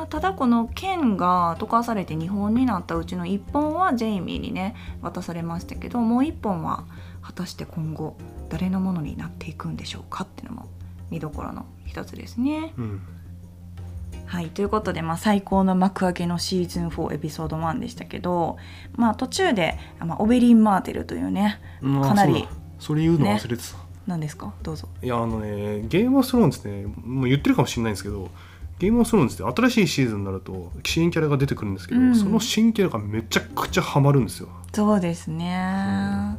[0.00, 6.86] まあ、ただこの剣が溶かされて2本になったうちの1本はジェイミーにね渡されましたけどもう1本は
[7.20, 8.16] 果たして今後
[8.48, 10.68] 誰のものになっていくんでしょうかっていうのも
[11.10, 12.72] 見どころの一つですね。
[12.78, 13.02] うん。
[14.24, 18.56] はいということで、まあ、最高の幕開けのシーズン4エピソード1でしたけど、
[18.96, 22.48] まあ、途中で、まあ、オベリン・マーテルというねかなり
[22.78, 23.76] それ言うの忘れてた、
[24.06, 24.54] 何ですか？
[24.62, 24.88] どうぞ。
[25.02, 28.30] いやあのねゲームオブスローンズねもう言ってるかもしれないんですけど
[28.80, 32.16] ゲームオブスローンズって新しいシーズンになると新キャラが出てくるんですけど、うん。
[32.16, 34.48] その新キャラがめちゃくちゃハマるんですよ。
[34.72, 36.38] そうですね、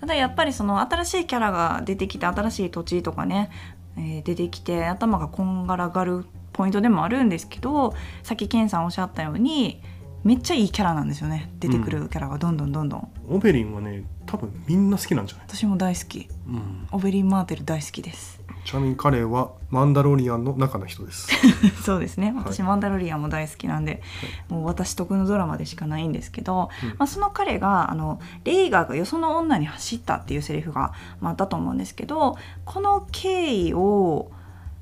[0.00, 3.50] ただやっぱりその新しいキャラが出てきて新しい土地とかね、
[3.96, 9.82] えー出てきて頭がこんがらがるポイントでもあるんですけどさっきケンさんおっしゃったように
[10.24, 11.52] めっちゃいいキャラなんですよね。
[11.60, 16.28] 出てくるキャラがどんどんどんどん、オベリンはね多分みんな好きなんじゃない、私も大好き。
[16.48, 21.28] うん、オベリン・マーテル大好きですちなみに彼はマンダロリアンの中の人です。
[21.82, 22.32] そうですね。
[22.36, 22.68] 私、はい。
[22.68, 24.02] マンダロリアンも大好きなんで、
[24.48, 26.88] もう私得のドラマでしかないんですけど、うん。
[26.90, 34.30] まあ、その彼があのレイガーがよその女に走ったっていうセリフが、まあ、あったと思うんですけどこの経緯を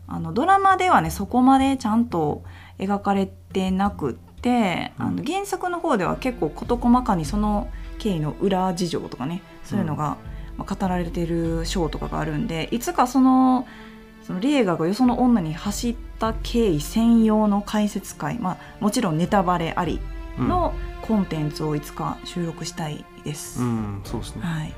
[0.06, 2.42] あのドラマではねそこまでちゃんと
[2.78, 5.16] 描かれてなくって、あうん。
[5.16, 13.66] の原作の方では結構事細かにその経緯の裏事情とかねそういうのが、まあ、語られてる章とかがあるんでいつかその
[14.26, 20.00] そのレーガーがよその女に走った経緯専用の解説会、まあ、もちろんネタバレあり
[20.38, 23.62] うん、のコンテンツをいつか収録したいです。
[23.62, 24.72] うん、そうですね、はい、はい。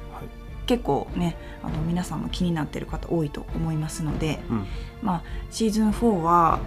[0.66, 4.66] 結構ねあの皆さんも気になってる方多いと思いますので、うん。
[5.02, 6.58] まあ、シーズン4は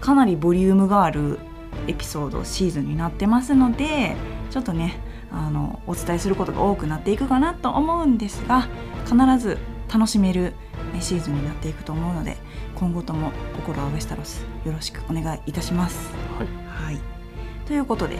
[0.00, 1.38] かなりボリュームがある
[1.86, 4.16] エピソードシーズンになってますので
[4.50, 4.98] ちょっとね
[5.32, 8.68] あのお伝えすることが多くなっていくかなと思うんですが
[9.04, 9.58] 必ず
[9.92, 10.54] 楽しめる
[10.92, 12.36] ねシーズンになっていくと思うので
[12.74, 16.12] 今後とも「心はウェスタロス」よろしくお願いいたします。
[16.38, 17.00] はいはい、
[17.66, 18.18] ということで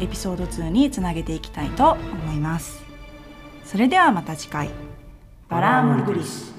[0.00, 2.84] エピソード2につなげていきたいと思います。
[3.64, 4.70] それではまた次回
[5.48, 6.53] バラームルグリス